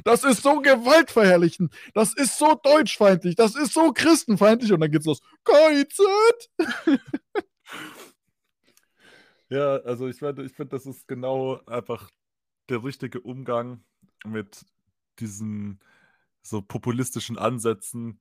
[0.05, 1.75] Das ist so gewaltverherrlichend.
[1.93, 3.35] Das ist so deutschfeindlich.
[3.35, 4.73] Das ist so christenfeindlich.
[4.73, 5.21] Und dann geht's los.
[5.45, 5.99] KIZ!
[9.49, 12.09] Ja, also ich finde, ich finde, das ist genau einfach
[12.71, 13.85] der richtige Umgang
[14.25, 14.65] mit
[15.19, 15.79] diesen
[16.43, 18.19] so populistischen Ansätzen,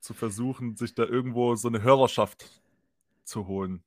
[0.00, 2.62] zu versuchen, sich da irgendwo so eine Hörerschaft
[3.24, 3.82] zu holen.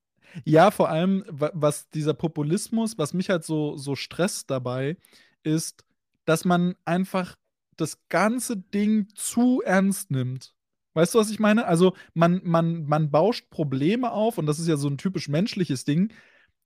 [0.46, 4.98] Ja, vor allem, wa- was dieser Populismus, was mich halt so, so stresst dabei,
[5.44, 5.86] ist,
[6.26, 7.36] dass man einfach
[7.78, 10.54] das ganze Ding zu ernst nimmt.
[10.94, 11.66] Weißt du, was ich meine?
[11.66, 15.86] Also, man man man bauscht Probleme auf und das ist ja so 'n typisch menschliches
[15.86, 16.12] Ding.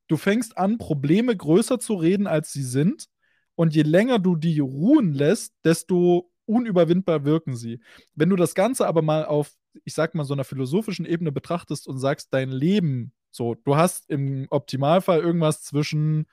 [0.07, 3.07] Du fängst an, Probleme größer zu reden, als sie sind
[3.55, 7.81] und je länger du die ruhen lässt, desto unüberwindbar wirken sie.
[8.15, 9.53] Wenn du das Ganze aber mal auf,
[9.85, 14.09] ich sage mal, so 'ner philosophischen Ebene betrachtest und sagst, dein Leben so, du hast
[14.09, 16.27] im Optimalfall irgendwas zwischen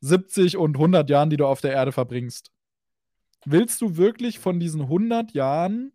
[0.00, 2.52] 70 und 100 Jahren, die du auf der Erde verbringst.
[3.44, 5.92] Willst du wirklich von diesen 100 Jahren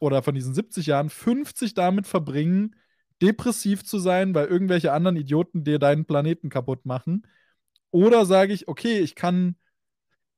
[0.00, 2.76] oder von diesen 70 Jahren 50 damit verbringen,
[3.22, 7.26] depressiv zu sein, weil irgendwelche anderen Idioten dir deinen Planeten kaputt machen?
[7.92, 9.56] Oder sage ich: „Okay, ich kann,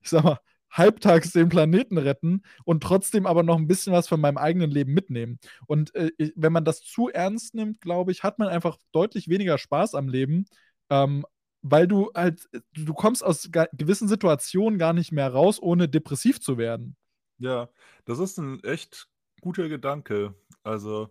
[0.03, 0.41] ich sage mal,
[0.75, 4.95] halbtags den Planeten retten und trotzdem aber noch 'n bisschen was von meinem eigenen Leben
[4.95, 9.29] mitnehmen?“ Und, äh, wenn man das zu ernst nimmt, glaube ich, hat man einfach deutlich
[9.29, 10.47] weniger Spaß am Leben,
[10.91, 11.25] ähm,
[11.63, 16.59] weil du halt du kommst aus gewissen Situationen gar nicht mehr raus, ohne depressiv zu
[16.59, 16.97] werden.
[17.39, 17.69] Ja,
[18.05, 19.09] das ist 'n echt
[19.41, 20.35] guter Gedanke.
[20.63, 21.11] Also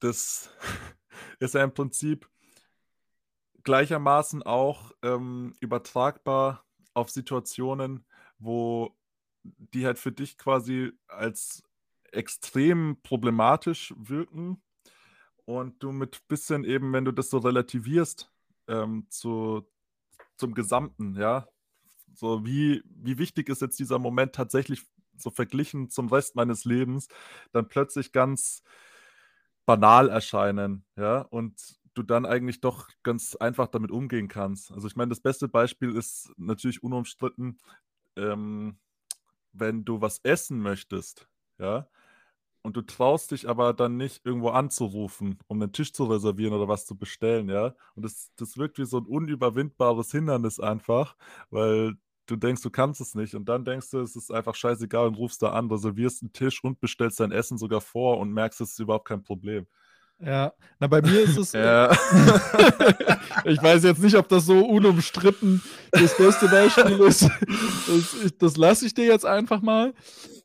[0.00, 0.50] das
[1.40, 2.28] ist ja im Prinzip
[3.64, 6.64] gleichermaßen auch, ähm, übertragbar
[6.94, 8.05] auf Situationen,
[8.38, 8.96] wo
[9.44, 11.62] die halt für dich quasi als
[12.12, 14.62] extrem problematisch wirken
[15.44, 18.30] und du mit bisschen eben, wenn du das so relativierst,
[18.68, 19.68] ähm, zu
[20.38, 21.48] zum Gesamten, ja?
[22.14, 24.84] So wie wie wichtig ist jetzt dieser Moment tatsächlich
[25.16, 27.08] so verglichen zum Rest meines Lebens,
[27.52, 28.62] dann plötzlich ganz
[29.66, 31.20] banal erscheinen, ja?
[31.20, 34.70] Und du dann eigentlich doch ganz einfach damit umgehen kannst.
[34.72, 37.58] Also, ich meine, das beste Beispiel ist natürlich unumstritten,
[38.16, 38.78] ähm,
[39.52, 41.88] wenn du was essen möchtest, ja,
[42.62, 46.68] und du traust dich aber dann nicht, irgendwo anzurufen, um 'nen Tisch zu reservieren oder
[46.68, 47.74] was zu bestellen, ja?
[47.96, 51.16] Und das das wirkt wie so 'n unüberwindbares Hindernis einfach,
[51.50, 51.96] weil
[52.26, 55.16] du denkst, du kannst es nicht und dann denkst du, es ist einfach scheißegal und
[55.16, 58.72] rufst da an, reservierst 'n Tisch und bestellst dein Essen sogar vor und merkst, es
[58.72, 59.66] ist überhaupt kein Problem.
[60.20, 61.90] Ja, na, bei mir ist es, äh Ja.
[63.44, 65.62] ich weiß jetzt nicht, ob das so unumstritten
[65.92, 67.28] das beste Beispiel ist.
[67.86, 69.92] Das das lasse ich dir jetzt einfach mal.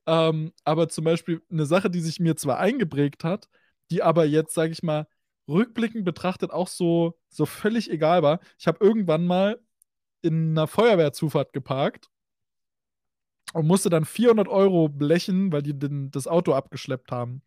[0.07, 3.47] Ähm, aber zum Beispiel 'ne Sache, die sich mir zwar eingeprägt hat,
[3.91, 5.07] die aber jetzt, sage ich mal,
[5.47, 8.39] rückblickend betrachtet auch so so völlig egal war.
[8.59, 9.59] Ich habe irgendwann mal
[10.23, 12.07] in 'ner Feuerwehrzufahrt geparkt
[13.53, 17.41] und musste dann 400 € blechen, weil die den das Auto abgeschleppt haben.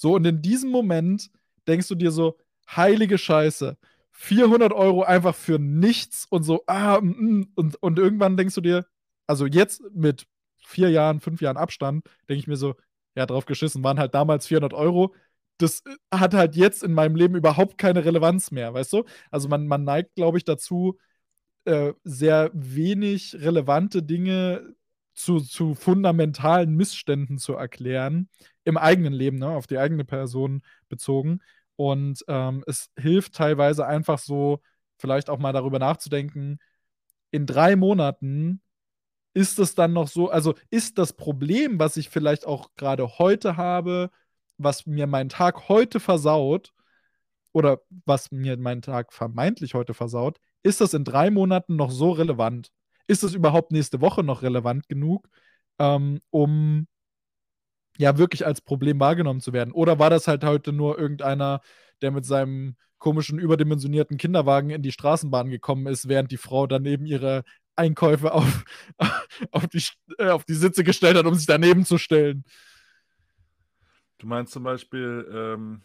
[0.00, 1.30] So, und in diesem Moment
[1.68, 2.38] denkst du dir so:
[2.74, 3.76] „Heilige Scheiße,
[4.12, 7.08] 400 € einfach für nichts“ und so, ah, mm,
[7.40, 7.52] mm.
[7.54, 8.86] Und und irgendwann denkst du dir
[9.26, 10.26] also, jetzt mit
[10.56, 12.74] 4 Jahren, 5 Jahren Abstand, denke ich mir so:
[13.14, 15.14] „Ja, drauf geschissen, waren halt damals 400 €.
[15.58, 19.04] Das, äh, hat halt jetzt in meinem Leben überhaupt keine Relevanz mehr“, weißt du?
[19.30, 20.98] Also, man man neigt, glaube ich, dazu,
[21.64, 24.74] äh, sehr wenig relevante Dinge
[25.14, 28.28] zu zu fundamentalen Missständen zu erklären,
[28.70, 31.40] im eigenen Leben, ne, auf die eigene Person bezogen.
[31.76, 34.60] Und, ähm, es hilft teilweise einfach so,
[34.98, 36.58] vielleicht auch mal darüber nachzudenken,
[37.32, 38.62] in 3 Monaten
[39.34, 43.56] ist es dann noch so also, ist das Problem, was ich vielleicht auch grade heute
[43.56, 44.10] habe,
[44.58, 46.72] was mir meinen Tag heute versaut
[47.52, 52.12] oder was mir meinen Tag vermeintlich heute versaut, ist das in 3 Monaten noch so
[52.12, 52.70] relevant?
[53.08, 55.28] Ist das überhaupt nächste Woche noch relevant genug,
[55.80, 56.86] ähm, um
[58.00, 59.72] ja, wirklich als Problem wahrgenommen zu werden?
[59.72, 61.60] Oder war das halt heute nur irgendeiner,
[62.00, 67.04] der mit seinem komischen, überdimensionierten Kinderwagen in die Straßenbahn gekommen ist, während die Frau daneben
[67.06, 67.44] ihre
[67.76, 68.64] Einkäufe auf
[69.52, 69.82] auf die
[70.18, 72.44] äh, auf die Sitze gestellt hat, um sich daneben zu stellen?
[74.18, 75.82] Du meinst zum Beispiel, ähm,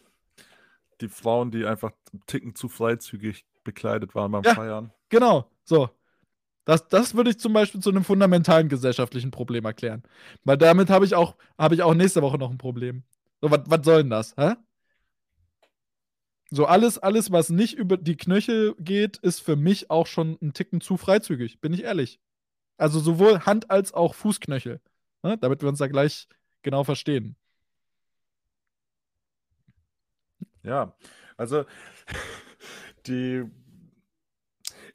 [1.02, 1.92] die Frauen, die einfach
[2.28, 4.92] Ticken zu freizügig bekleidet waren beim Ja, Feiern?
[5.10, 5.90] genau, so.
[6.68, 10.02] Das das würde ich zum Beispiel zu 'nem fundamentalen gesellschaftlichen Problem erklären.
[10.44, 13.04] Weil damit habe ich auch habe ich auch nächste Woche noch 'n Problem.
[13.42, 14.56] So, was soll 'n das, hä?
[16.52, 20.54] So alles alles, was nicht über die Knöchel geht, ist für mich auch schon 'n
[20.54, 22.20] Ticken zu freizügig, bin ich ehrlich.
[22.78, 24.82] Also, sowohl Hand als auch Fußknöchel,
[25.24, 26.28] ne, damit wir uns da gleich
[26.64, 27.36] genau verstehen.
[30.64, 30.94] Ja,
[31.38, 31.66] also
[33.08, 33.44] die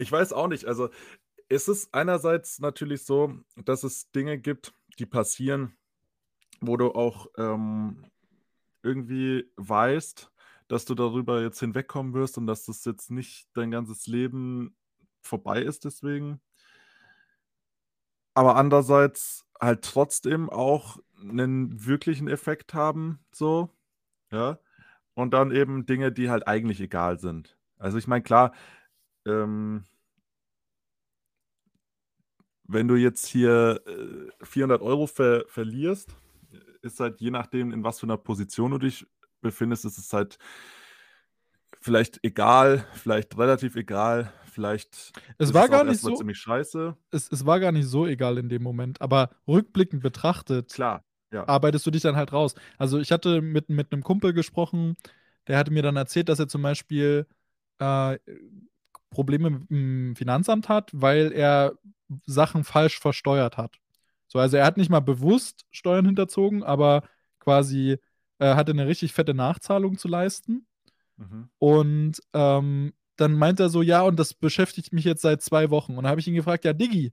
[0.01, 0.89] ich weiß auch nicht, also,
[1.51, 3.35] es ist einerseits natürlich so,
[3.65, 5.77] dass es Dinge gibt, die passieren,
[6.61, 8.07] wo du auch, ähm,
[8.83, 10.33] irgendwie weißt,
[10.69, 14.77] dass du darüber jetzt hinwegkommen wirst und dass das jetzt nicht dein ganzes Leben
[15.23, 16.41] vorbei ist deswegen.
[18.37, 23.71] Aber andererseits halt trotzdem auch 'nen wirklichen Effekt haben so,
[24.33, 24.59] ja?
[25.15, 27.57] Und dann eben Dinge, die halt eigentlich egal sind.
[27.79, 28.55] Also, ich meine, klar,
[29.27, 29.85] ähm
[32.73, 36.17] wenn du jetzt hier, äh, 400 € ver verlierst,
[36.83, 39.07] ist halt je nachdem, in was für einer Position du dich
[39.43, 40.39] befindest, ist es halt
[41.81, 46.97] vielleicht egal, vielleicht relativ egal, vielleicht Es war es gar nicht so ziemlich scheiße.
[47.13, 51.45] es es war gar nicht so egal in dem Moment, aber rückblickend betrachtet Klar, ja.
[51.47, 52.55] arbeitest du dich dann halt raus.
[52.79, 54.97] Also, ich hatte mit mit 'nem Kumpel gesprochen,
[55.49, 57.27] der hatte mir dann erzählt, dass er zum Beispiel,
[57.81, 58.19] äh,
[59.11, 61.75] Probleme mit'm Finanzamt hat, weil er
[62.27, 63.77] Sachen falsch versteuert hat.
[64.29, 67.03] So, also, er hat nicht mal bewusst Steuern hinterzogen, aber
[67.41, 67.99] quasi,
[68.39, 70.67] er hatte 'ne richtig fette Nachzahlung zu leisten.
[71.19, 71.51] Mhm.
[71.61, 75.93] Und, ähm, dann meint er so: „Ja, und das beschäftigt mich jetzt seit 2 Wochen.“
[75.99, 77.13] Und dann habe ich ihn gefragt: „Ja, Diggi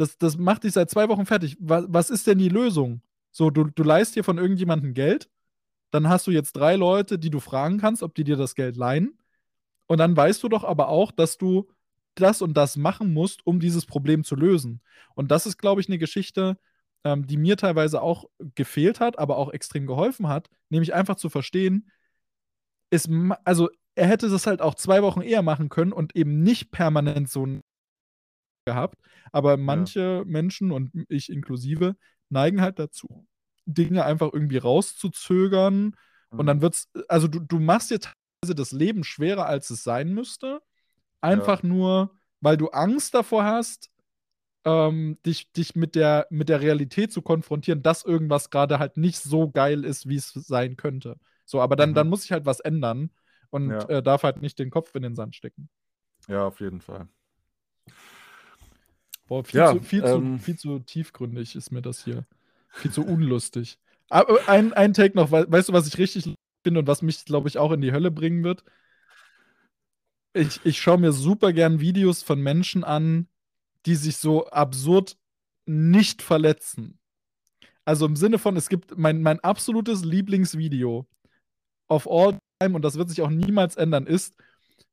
[0.00, 1.56] das das macht dich seit 2 Wochen fertig.
[1.60, 3.02] Wa was ist denn die Lösung?
[3.30, 5.28] So, du du leihst dir von irgendjemandem Geld,
[5.92, 8.76] dann hast du jetzt 3 Leute, die du fragen kannst, ob die dir das Geld
[8.76, 9.18] leihen.
[9.92, 11.68] Und dann weißt du doch aber auch, dass du
[12.16, 14.80] das und das machen musst, um dieses Problem zu lösen.“
[15.14, 16.56] Und das ist, glaube ich, 'ne Geschichte,
[17.04, 18.24] ähm, die mir teilweise auch
[18.56, 21.90] gefehlt hat, aber auch extrem geholfen hat, nämlich einfach zu verstehen,
[22.90, 23.08] es
[23.44, 27.30] also, er hätte das halt auch 2 Wochen eher machen können und eben nicht permanent
[27.30, 27.62] so 'n
[28.66, 28.96] gehabt.
[29.32, 29.92] Aber Ja.
[29.96, 31.96] manche Menschen und ich inklusive
[32.28, 33.26] neigen halt dazu,
[33.66, 35.94] Dinge einfach irgendwie rauszuzögern
[36.36, 36.62] und dann Mhm.
[36.62, 40.60] wird's also, du du machst dir teilweise das Leben schwerer, als es sein müsste,
[41.30, 41.30] Ja.
[41.30, 43.90] einfach nur, weil du Angst davor hast,
[44.64, 49.18] ähm, dich dich mit der mit der Realität zu konfrontieren, dass irgendwas grade halt nicht
[49.20, 51.18] so geil ist, wie's sein könnte.
[51.44, 52.10] So, aber dann dann Mhm.
[52.10, 53.10] muss sich halt was ändern
[53.50, 53.88] und, Ja.
[53.90, 55.68] äh, darf halt nicht den Kopf in den Sand stecken.
[56.28, 57.08] Ja, auf jeden Fall.
[59.28, 62.24] Boah, viel Ja, zu viel zu ähm viel zu tiefgründig ist mir das hier.
[62.70, 63.78] Viel zu unlustig.
[64.08, 67.24] Aber ein ein Take noch, wei weißt du, was ich richtig finde und was mich,
[67.24, 68.62] glaube ich, auch in die Hölle bringen wird?
[70.36, 73.28] Ich ich schaue mir super gern Videos von Menschen an,
[73.86, 75.16] die sich so absurd
[75.66, 76.98] nicht verletzen.
[77.86, 81.06] Also, im Sinne von, es gibt mein mein absolutes Lieblingsvideo
[81.88, 84.34] of all time und das wird sich auch niemals ändern, ist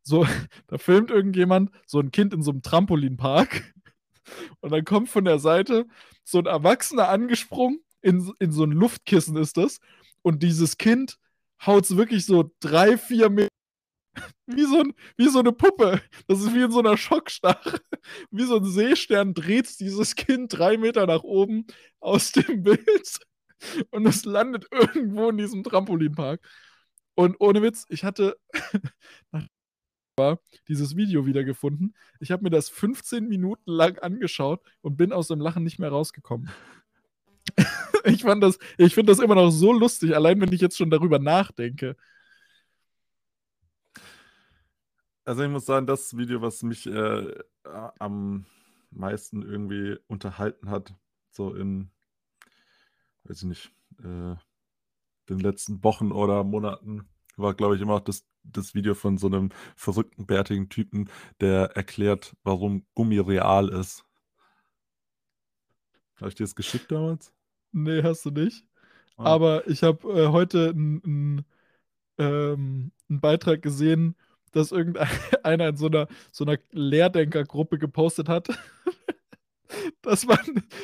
[0.03, 0.26] so,
[0.67, 3.74] da filmt irgendjemand so 'n Kind in so 'nem Trampolinpark
[4.61, 5.88] und dann kommt von der Seite
[6.26, 9.80] so 'n Erwachsener angesprungen, in in so 'n Luftkissen ist das,
[10.24, 11.17] und dieses Kind
[11.66, 13.47] haut's wirklich so 3, 4 Me
[14.47, 16.01] wie so 'n wie so 'ne Puppe.
[16.28, 17.80] Das ist wie in so 'ner Schockstarre.
[18.32, 21.66] Wie so 'n Seestern dreht's dieses Kind 3 Meter nach oben
[21.99, 23.20] aus dem Bild
[23.91, 26.41] und es landet irgendwo in diesem Trampolinpark.
[27.16, 28.38] Und ohne Witz, ich hatte
[30.68, 31.95] dieses Video wiedergefunden.
[32.20, 35.89] Ich habe mir das 15 Minuten lang angeschaut und bin aus dem Lachen nicht mehr
[35.89, 36.49] rausgekommen.
[38.05, 40.89] Ich fand das ich finde das immer noch so lustig, allein wenn ich jetzt schon
[40.89, 41.95] darüber nachdenke.
[45.28, 47.36] Also, ich muss sagen, das Video, was mich, äh,
[47.99, 48.45] am
[48.91, 50.93] meisten irgendwie unterhalten hat,
[51.32, 51.91] so in
[53.26, 53.72] weiß ich nicht,
[54.03, 54.36] äh,
[55.30, 57.07] den letzten Wochen oder Monaten,
[57.38, 61.10] war, glaube ich, immer noch das das Video von so 'nem verrückten, bärtigen Typen,
[61.41, 64.05] der erklärt, warum Gummi real ist.
[66.18, 67.32] Habe ich dir das geschickt damals?
[67.74, 68.65] Ne, hast du nicht.
[69.17, 69.26] Ah.
[69.34, 71.45] Aber ich habe, äh, heute 'n 'n
[72.20, 74.15] ähm, Beitrag gesehen,
[74.53, 75.07] dass irgendei
[75.43, 78.49] einer in so 'ner so 'ner Lehrdenkergruppe gepostet hat,
[80.01, 80.39] dass man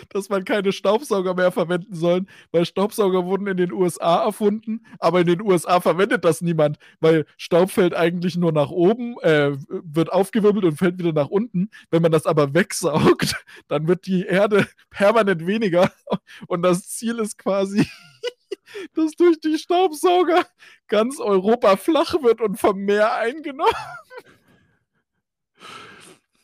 [0.09, 5.21] dass man keine Staubsauger mehr verwenden sollen, weil Staubsauger wurden in den USA erfunden, aber
[5.21, 10.11] in den USA verwendet das niemand, weil Staub fällt eigentlich nur nach oben, äh, wird
[10.11, 11.69] aufgewirbelt und fällt wieder nach unten.
[11.89, 13.35] Wenn man das aber wegsaugt,
[13.67, 15.91] dann wird die Erde permanent weniger
[16.47, 17.87] und das Ziel ist quasi,
[18.93, 20.45] dass durch die Staubsauger
[20.87, 23.73] ganz Europa flach wird und vom Meer eingenommen.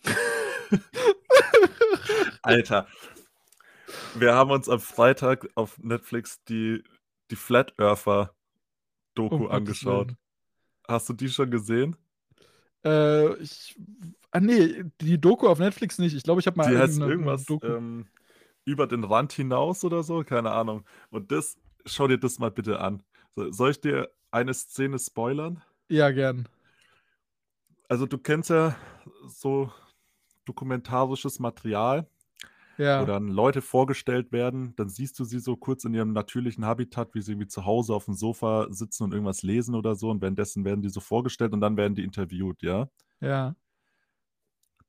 [2.42, 2.88] Alter.
[4.16, 6.84] Wir haben uns am Freitag auf Netflix die
[7.30, 8.36] die Flat Earther
[9.16, 10.16] Doku Gottes angeschaut.
[10.88, 11.96] Hast du die schon gesehen?
[12.84, 13.78] Äh, ich
[14.32, 16.16] ah, ne, die Doku auf Netflix nicht.
[16.16, 18.08] Ich glaube, ich habe mal Die heißt irgendwas, ähm,
[18.66, 20.86] „Über den Rand hinaus“ oder so, keine Ahnung.
[21.10, 23.04] Und das schau dir das mal bitte an.
[23.32, 25.62] So, soll ich dir eine Szene spoilern?
[25.90, 26.48] Ja, gern.
[27.88, 28.76] Also, du kennst ja
[29.28, 29.72] so
[30.52, 32.08] dokumentarisches Material,
[32.98, 33.08] wo Ja.
[33.08, 37.22] dann Leute vorgestellt werden, dann siehst du sie so kurz in ihrem natürlichen Habitat, wie
[37.22, 40.82] sie irgendwie zu Hause aufm Sofa sitzen und irgendwas lesen oder so und währenddessen werden
[40.84, 42.90] die so vorgestellt und dann werden die interviewt, ja?
[43.22, 43.56] Ja.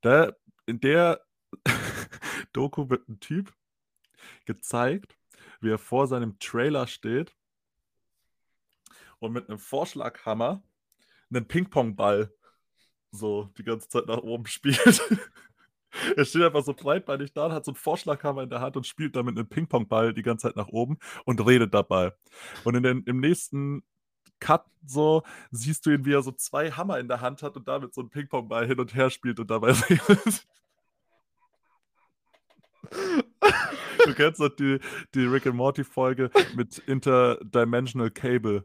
[0.03, 0.33] Da
[0.67, 1.21] in der
[2.53, 3.55] Doku wird 'n Typ
[4.47, 5.19] gezeigt,
[5.61, 7.37] wie er vor seinem Trailer steht
[9.21, 10.63] und mit 'nem Vorschlaghammer
[11.31, 12.35] 'nen Pingpongball
[13.13, 15.03] so die ganze Zeit nach oben spielt.
[16.17, 18.87] er steht einfach so breitbeinig da und hat so einen Vorschlaghammer in der Hand und
[18.87, 22.13] spielt damit einen Ping-Pong-Ball die ganze Zeit nach oben und redet dabei.
[22.65, 23.83] Und in den, im nächsten
[24.41, 27.69] Cut so siehst du ihn, wie er so zwei Hammer in der Hand hat und
[27.69, 30.47] damit so einen Ping-Pong-Ball hin und her spielt und dabei redet.
[34.05, 34.81] Du kennst doch die,
[35.15, 38.65] die Rick and Morty Folge mit Interdimensional Cable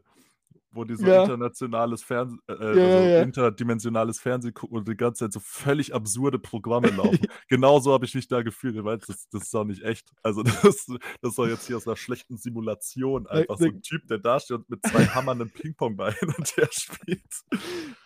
[0.70, 1.20] wo die so Ja.
[1.22, 5.94] internationales Fernsehen, äh, Ja, also ja, interdimensionales Fernsehen gucken und die ganze Zeit so völlig
[5.94, 6.88] absurde Programme
[7.18, 7.26] laufen.
[7.48, 8.82] genau so habe ich mich da gefühlt.
[8.84, 10.12] Weil das, das ist auch nicht echt.
[10.22, 10.42] Also
[10.72, 10.86] das,
[11.22, 14.58] das soll jetzt hier aus einer schlechten Simulation einfach so ein Typ, der da steht
[14.58, 17.22] und mit zwei Hammern einen Ping-Pong-Ball hin und her spielt.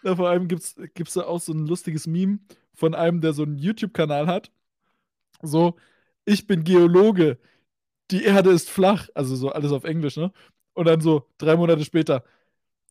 [0.03, 2.39] Ja, vor allem gibt es da auch so ein lustiges Meme
[2.75, 4.51] von einem, der so einen YouTube-Kanal hat.
[5.43, 5.77] So,
[6.25, 7.39] ich bin Geologe,
[8.11, 9.09] die Erde ist flach.
[9.15, 10.33] Also so alles auf Englisch, ne?
[10.75, 12.25] Und dann so drei Monate später,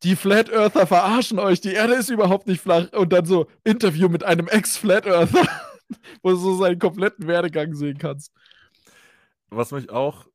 [0.03, 2.91] die Flat Earther verarschen euch, die Erde ist überhaupt nicht flach.
[2.93, 5.47] Und dann so Interview mit einem Ex-Flat Earther,
[6.23, 8.33] wo du so seinen kompletten Werdegang sehen kannst.
[9.49, 10.27] Was mich auch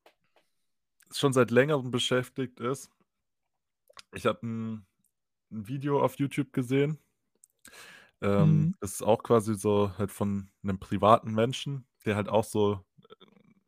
[1.12, 2.90] schon seit längerem beschäftigt ist,
[4.14, 4.86] ich habe ein,
[5.50, 6.98] ein Video auf YouTube gesehen.
[8.20, 8.74] Ähm, Mhm.
[8.80, 13.14] Ist auch quasi so halt von einem privaten Menschen, der halt auch so äh,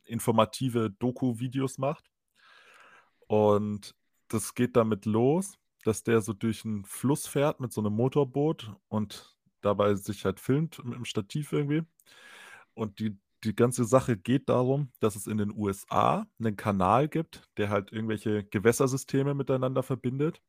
[0.04, 2.10] informative Doku-Videos macht.
[3.26, 3.94] Und
[4.28, 8.72] das geht damit los, dass der so durch einen Fluss fährt mit so einem Motorboot
[8.88, 11.82] und dabei sich halt filmt mit dem Stativ irgendwie.
[12.74, 17.48] Und die, die ganze Sache geht darum, dass es in den USA einen Kanal gibt,
[17.56, 20.40] der halt irgendwelche Gewässersysteme miteinander verbindet.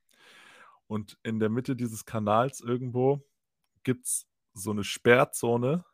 [0.88, 3.24] Und in der Mitte dieses Kanals irgendwo
[3.84, 5.86] gibt es so eine Sperrzone,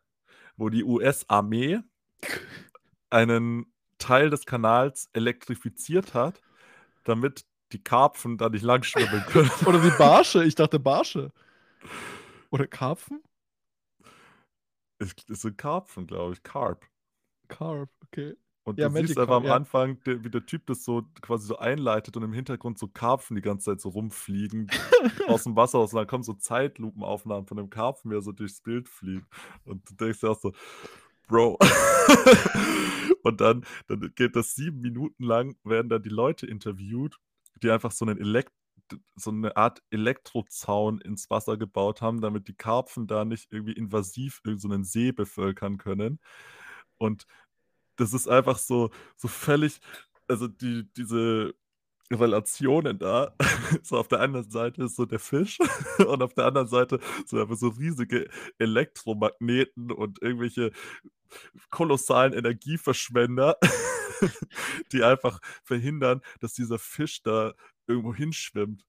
[0.57, 1.79] wo die US-Armee
[3.09, 6.41] einen Teil des Kanals elektrifiziert hat,
[7.03, 7.45] damit
[7.75, 9.51] die Karpfen da nicht lang schwimmen können.
[9.65, 11.31] Oder die Barsche, ich dachte Barsche.
[12.51, 13.21] Oder Karpfen?
[14.97, 16.43] Es es sind Karpfen, glaube ich.
[16.43, 16.85] Carp.
[17.49, 18.35] Carp, okay.
[18.63, 19.55] Und Ja, du siehst Magic einfach Carp, am ja.
[19.55, 23.35] Anfang, der, wie der Typ das so quasi so einleitet und im Hintergrund so Karpfen
[23.35, 24.71] die ganze Zeit so rumfliegen
[25.27, 25.93] aus dem Wasser aus.
[25.93, 29.27] Und dann kommen so Zeitlupenaufnahmen von dem Karpfen, wie er so durchs Bild fliegt.
[29.65, 30.53] Und du denkst dir auch so,
[31.27, 31.57] Bro.
[33.23, 37.17] und dann, dann geht das sieben Minuten lang, werden dann die Leute interviewt,
[37.61, 38.51] die einfach so einen Elekt
[39.15, 44.41] so eine Art Elektrozaun ins Wasser gebaut haben, damit die Karpfen da nicht irgendwie invasiv
[44.43, 46.19] irgendeinen so See bevölkern können.
[46.97, 47.25] Und
[47.97, 49.79] das ist einfach so, so völlig,
[50.27, 51.55] also die, diese
[52.11, 53.35] Relationen da,
[53.83, 55.57] so auf der einen Seite ist so der Fisch
[56.07, 58.29] und auf der anderen Seite so einfach so riesige
[58.59, 60.71] Elektromagneten und irgendwelche
[61.71, 63.57] kolossalen Energieverschwender,
[64.91, 67.53] die einfach verhindern, dass dieser Fisch da
[67.87, 68.85] irgendwo hinschwimmt.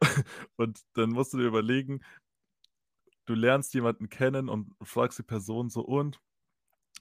[0.56, 2.00] Und dann musst du dir überlegen,
[3.26, 6.20] du lernst jemanden kennen und fragst die Person so, und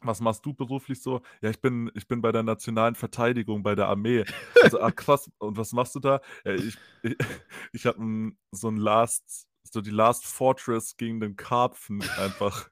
[0.02, 1.22] was machst du beruflich so?
[1.42, 4.24] Ja, ich bin, ich bin bei der nationalen Verteidigung, bei der Armee.
[4.64, 5.30] Also, ah, krass.
[5.40, 6.22] Und was machst du da?
[6.46, 7.16] Ja, ich ich,
[7.74, 12.70] ich habe so ein Last, so die Last Fortress gegen den Karpfen einfach.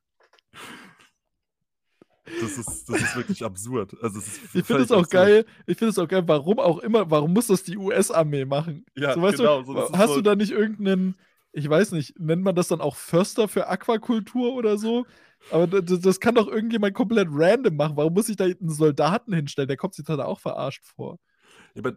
[2.41, 3.95] Das ist, das ist wirklich absurd.
[4.01, 5.11] Also, Ich finde es auch absurd.
[5.11, 8.85] geil, ich finde es auch geil, warum auch immer, warum muss das die US-Armee machen?
[8.95, 11.15] Ja, so, genau, du, so, hast so- du da nicht irgendeinen,
[11.53, 15.05] ich weiß nicht, nennt man das dann auch Förster für Aquakultur oder so?
[15.51, 17.95] Aber das, das kann doch irgendjemand komplett random machen.
[17.95, 19.67] Warum muss ich da einen Soldaten hinstellen?
[19.67, 21.19] Der kommt sich da auch verarscht vor.
[21.75, 21.93] Ja, aber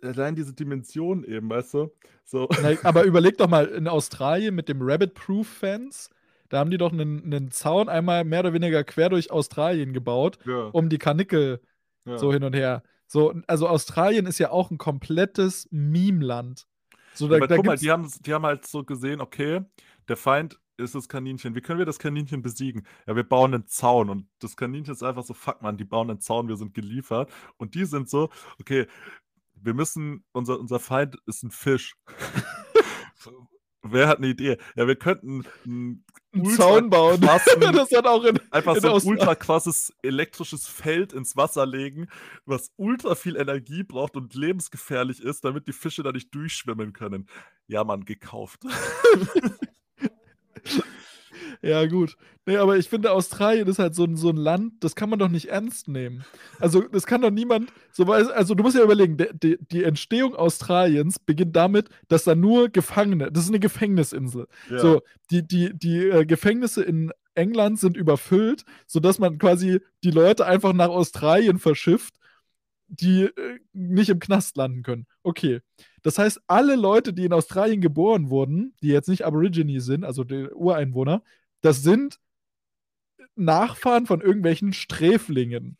[0.00, 1.92] allein diese Dimension eben, weißt du?
[2.24, 2.48] So.
[2.62, 6.08] Na, aber überleg doch mal, in Australien mit dem Rabbit-Proof-Fence,
[6.52, 10.38] da haben die doch einen, einen Zaun einmal mehr oder weniger quer durch Australien gebaut,
[10.44, 11.62] Ja, um die Karnickel
[12.04, 12.18] ja.
[12.18, 12.82] so hin und her.
[13.06, 16.66] So, also Australien ist ja auch ein komplettes Meme-Land.
[17.14, 19.62] So, da, aber da guck mal, die haben, die haben halt so gesehen, okay,
[20.08, 21.54] der Feind ist das Kaninchen.
[21.54, 22.86] Wie können wir das Kaninchen besiegen?
[23.06, 24.10] Ja, wir bauen einen Zaun.
[24.10, 27.32] Und das Kaninchen ist einfach so, fuck man, die bauen einen Zaun, wir sind geliefert.
[27.56, 28.28] Und die sind so,
[28.60, 28.86] okay,
[29.54, 31.96] wir müssen, unser, unser Feind ist ein Fisch.
[33.82, 34.58] Wer hat eine Idee?
[34.76, 37.20] Ja, wir könnten einen einen ultra Zaun bauen.
[37.20, 42.08] das hat auch in, einfach in so ein ultra krasses elektrisches Feld ins Wasser legen,
[42.46, 47.28] was ultra viel Energie braucht und lebensgefährlich ist, damit die Fische da nicht durchschwimmen können.
[47.66, 48.60] Ja, Mann, gekauft.
[51.62, 52.16] Ja, gut.
[52.44, 55.20] Nee, aber ich finde, Australien ist halt so ein, so ein Land, das kann man
[55.20, 56.24] doch nicht ernst nehmen.
[56.58, 57.72] Also, das kann doch niemand.
[57.92, 62.34] So, also, du musst ja überlegen, der, die, die Entstehung Australiens beginnt damit, dass da
[62.34, 64.48] nur Gefangene, das ist eine Gefängnisinsel.
[64.70, 64.78] Ja.
[64.80, 70.44] So, die, die, die äh, Gefängnisse in England sind überfüllt, sodass man quasi die Leute
[70.44, 72.16] einfach nach Australien verschifft,
[72.88, 75.06] die äh, nicht im Knast landen können.
[75.22, 75.60] Okay.
[76.02, 80.24] Das heißt, alle Leute, die in Australien geboren wurden, die jetzt nicht Aborigine sind, also
[80.24, 81.22] die Ureinwohner,
[81.62, 82.20] das sind
[83.34, 85.78] Nachfahren von irgendwelchen Sträflingen.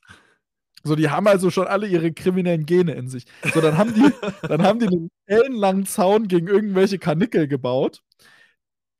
[0.84, 3.24] So, die haben also schon alle ihre kriminellen Gene in sich.
[3.54, 4.02] So, dann haben die,
[4.48, 8.02] dann haben die einen ellenlangen Zaun gegen irgendwelche Karnickel gebaut.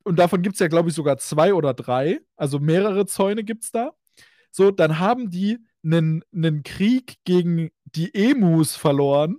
[0.03, 2.21] Und davon gibt es ja, glaube ich, sogar zwei oder drei.
[2.35, 3.93] Also mehrere Zäune gibt es da.
[4.51, 9.37] So, dann haben die einen, einen Krieg gegen die Emus verloren.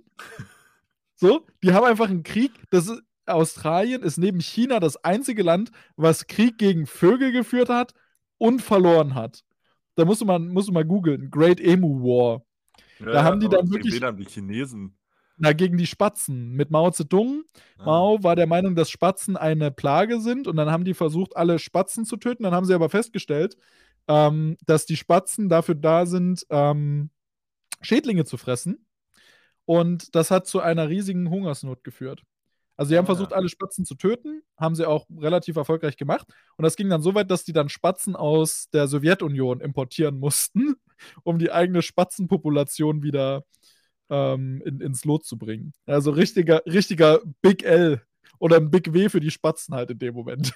[1.15, 2.51] So, die haben einfach einen Krieg.
[2.69, 7.93] Das ist, Australien ist neben China das einzige Land, was Krieg gegen Vögel geführt hat
[8.37, 9.43] und verloren hat.
[9.95, 11.29] Da musst du mal, musst du mal googeln.
[11.31, 12.43] Great Emu War.
[12.99, 14.97] Ja, Da haben die dann wirklich- die Chinesen.
[15.37, 16.53] Na, gegen die Spatzen.
[16.53, 17.43] Mit Mao Zedong.
[17.77, 17.85] Ah.
[17.85, 21.59] Mao war der Meinung, dass Spatzen eine Plage sind und dann haben die versucht, alle
[21.59, 22.43] Spatzen zu töten.
[22.43, 23.57] Dann haben sie aber festgestellt,
[24.07, 27.09] ähm, dass die Spatzen dafür da sind, ähm,
[27.81, 28.85] Schädlinge zu fressen.
[29.65, 32.23] Und das hat zu einer riesigen Hungersnot geführt.
[32.77, 36.27] Also sie haben Ah, versucht, alle Spatzen zu töten, haben sie auch relativ erfolgreich gemacht.
[36.57, 40.75] Und das ging dann so weit, dass die dann Spatzen aus der Sowjetunion importieren mussten,
[41.23, 43.43] um die eigene Spatzenpopulation wieder
[44.09, 45.73] ähm, in, ins Lot zu bringen.
[45.85, 48.01] Also richtiger, richtiger Big L
[48.39, 50.53] oder ein Big W für die Spatzen halt in dem Moment.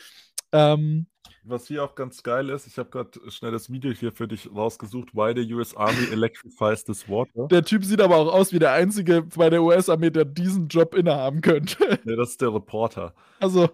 [0.52, 1.06] ähm,
[1.44, 4.48] Was hier auch ganz geil ist, ich habe gerade schnell das Video hier für dich
[4.54, 7.48] rausgesucht, Why the US Army Electrifies this Water.
[7.48, 10.94] der Typ sieht aber auch aus wie der Einzige bei der US-Armee, der diesen Job
[10.94, 11.76] innehaben könnte.
[12.04, 13.14] Ne, das ist der Reporter.
[13.40, 13.68] also,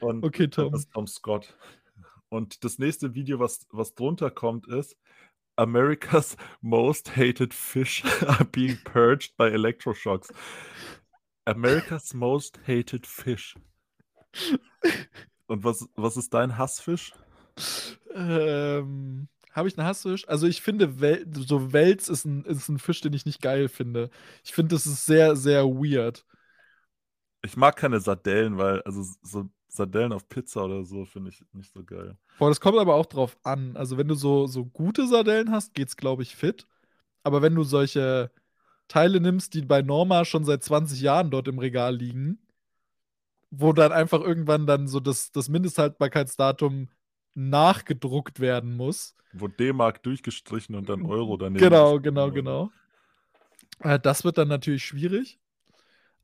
[0.00, 0.72] Und okay, Tom.
[0.72, 1.56] Das ist Tom Scott.
[2.28, 4.96] Und das nächste Video, was, was drunter kommt, ist
[5.56, 10.30] America's most hated fish are being purged by electroshocks.
[11.46, 13.54] America's most hated fish.
[15.46, 17.12] Und was, was ist dein Hassfisch?
[18.14, 20.26] Ähm, Habe ich einen Hassfisch?
[20.28, 23.68] Also ich finde, Wel so Wels ist ein, ist ein Fisch, den ich nicht geil
[23.68, 24.10] finde.
[24.42, 26.24] Ich finde, das ist sehr, sehr weird.
[27.42, 31.72] Ich mag keine Sardellen, weil, also so Sardellen auf Pizza oder so finde ich nicht
[31.72, 32.16] so geil.
[32.38, 33.76] Boah, das kommt aber auch drauf an.
[33.76, 36.66] Also wenn du so, so gute Sardellen hast, geht's, glaube ich, fit.
[37.22, 38.30] Aber wenn du solche
[38.88, 42.38] Teile nimmst, die bei Norma schon seit 20 Jahren dort im Regal liegen,
[43.60, 46.88] wo dann einfach irgendwann dann so das, das Mindesthaltbarkeitsdatum
[47.34, 49.14] nachgedruckt werden muss.
[49.32, 51.62] Wo D-Mark durchgestrichen und dann Euro daneben.
[51.62, 52.02] Genau, ist.
[52.02, 52.70] genau, genau.
[53.80, 55.40] Äh, das wird dann natürlich schwierig.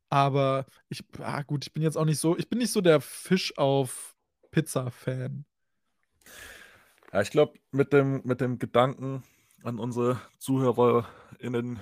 [0.08, 3.00] Aber ich, ah, gut, ich bin jetzt auch nicht so, ich bin nicht so der
[3.00, 4.16] Fisch auf
[4.50, 5.44] Pizza-Fan.
[7.12, 9.22] Ja, ich glaube, mit dem, mit dem Gedanken
[9.62, 11.78] an unsere ZuhörerInnen,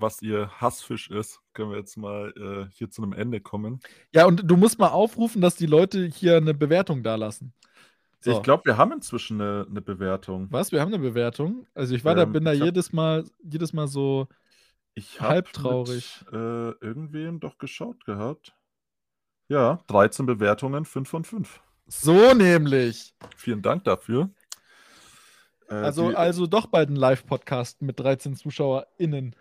[0.00, 3.80] was ihr Hassfisch ist, können wir jetzt mal äh, hier zu einem Ende kommen.
[4.12, 7.52] Ja, und du musst mal aufrufen, dass die Leute hier eine Bewertung dalassen.
[8.20, 8.32] So.
[8.32, 10.48] Ich glaube, wir haben inzwischen eine, eine Bewertung.
[10.50, 10.72] Was?
[10.72, 11.66] Wir haben eine Bewertung?
[11.74, 14.26] Also ich war da, Ähm, bin da ich hab- jedes Mal, jedes Mal so,
[14.94, 16.20] Ich halb traurig.
[16.24, 18.54] Mit, äh, irgendwem doch geschaut gehabt.
[19.48, 21.60] Ja, 13 Bewertungen, 5 von 5.
[21.86, 23.14] so nämlich.
[23.36, 24.30] Vielen Dank dafür.
[25.68, 29.36] Äh, Also, die- also doch bald ein Live-Podcast mit 13 ZuschauerInnen.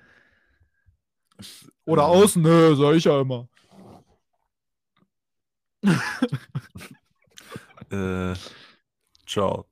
[1.86, 3.48] Oder äh, außen, nö, sag ich ja immer.
[7.90, 8.34] Äh,
[9.26, 9.66] ciao.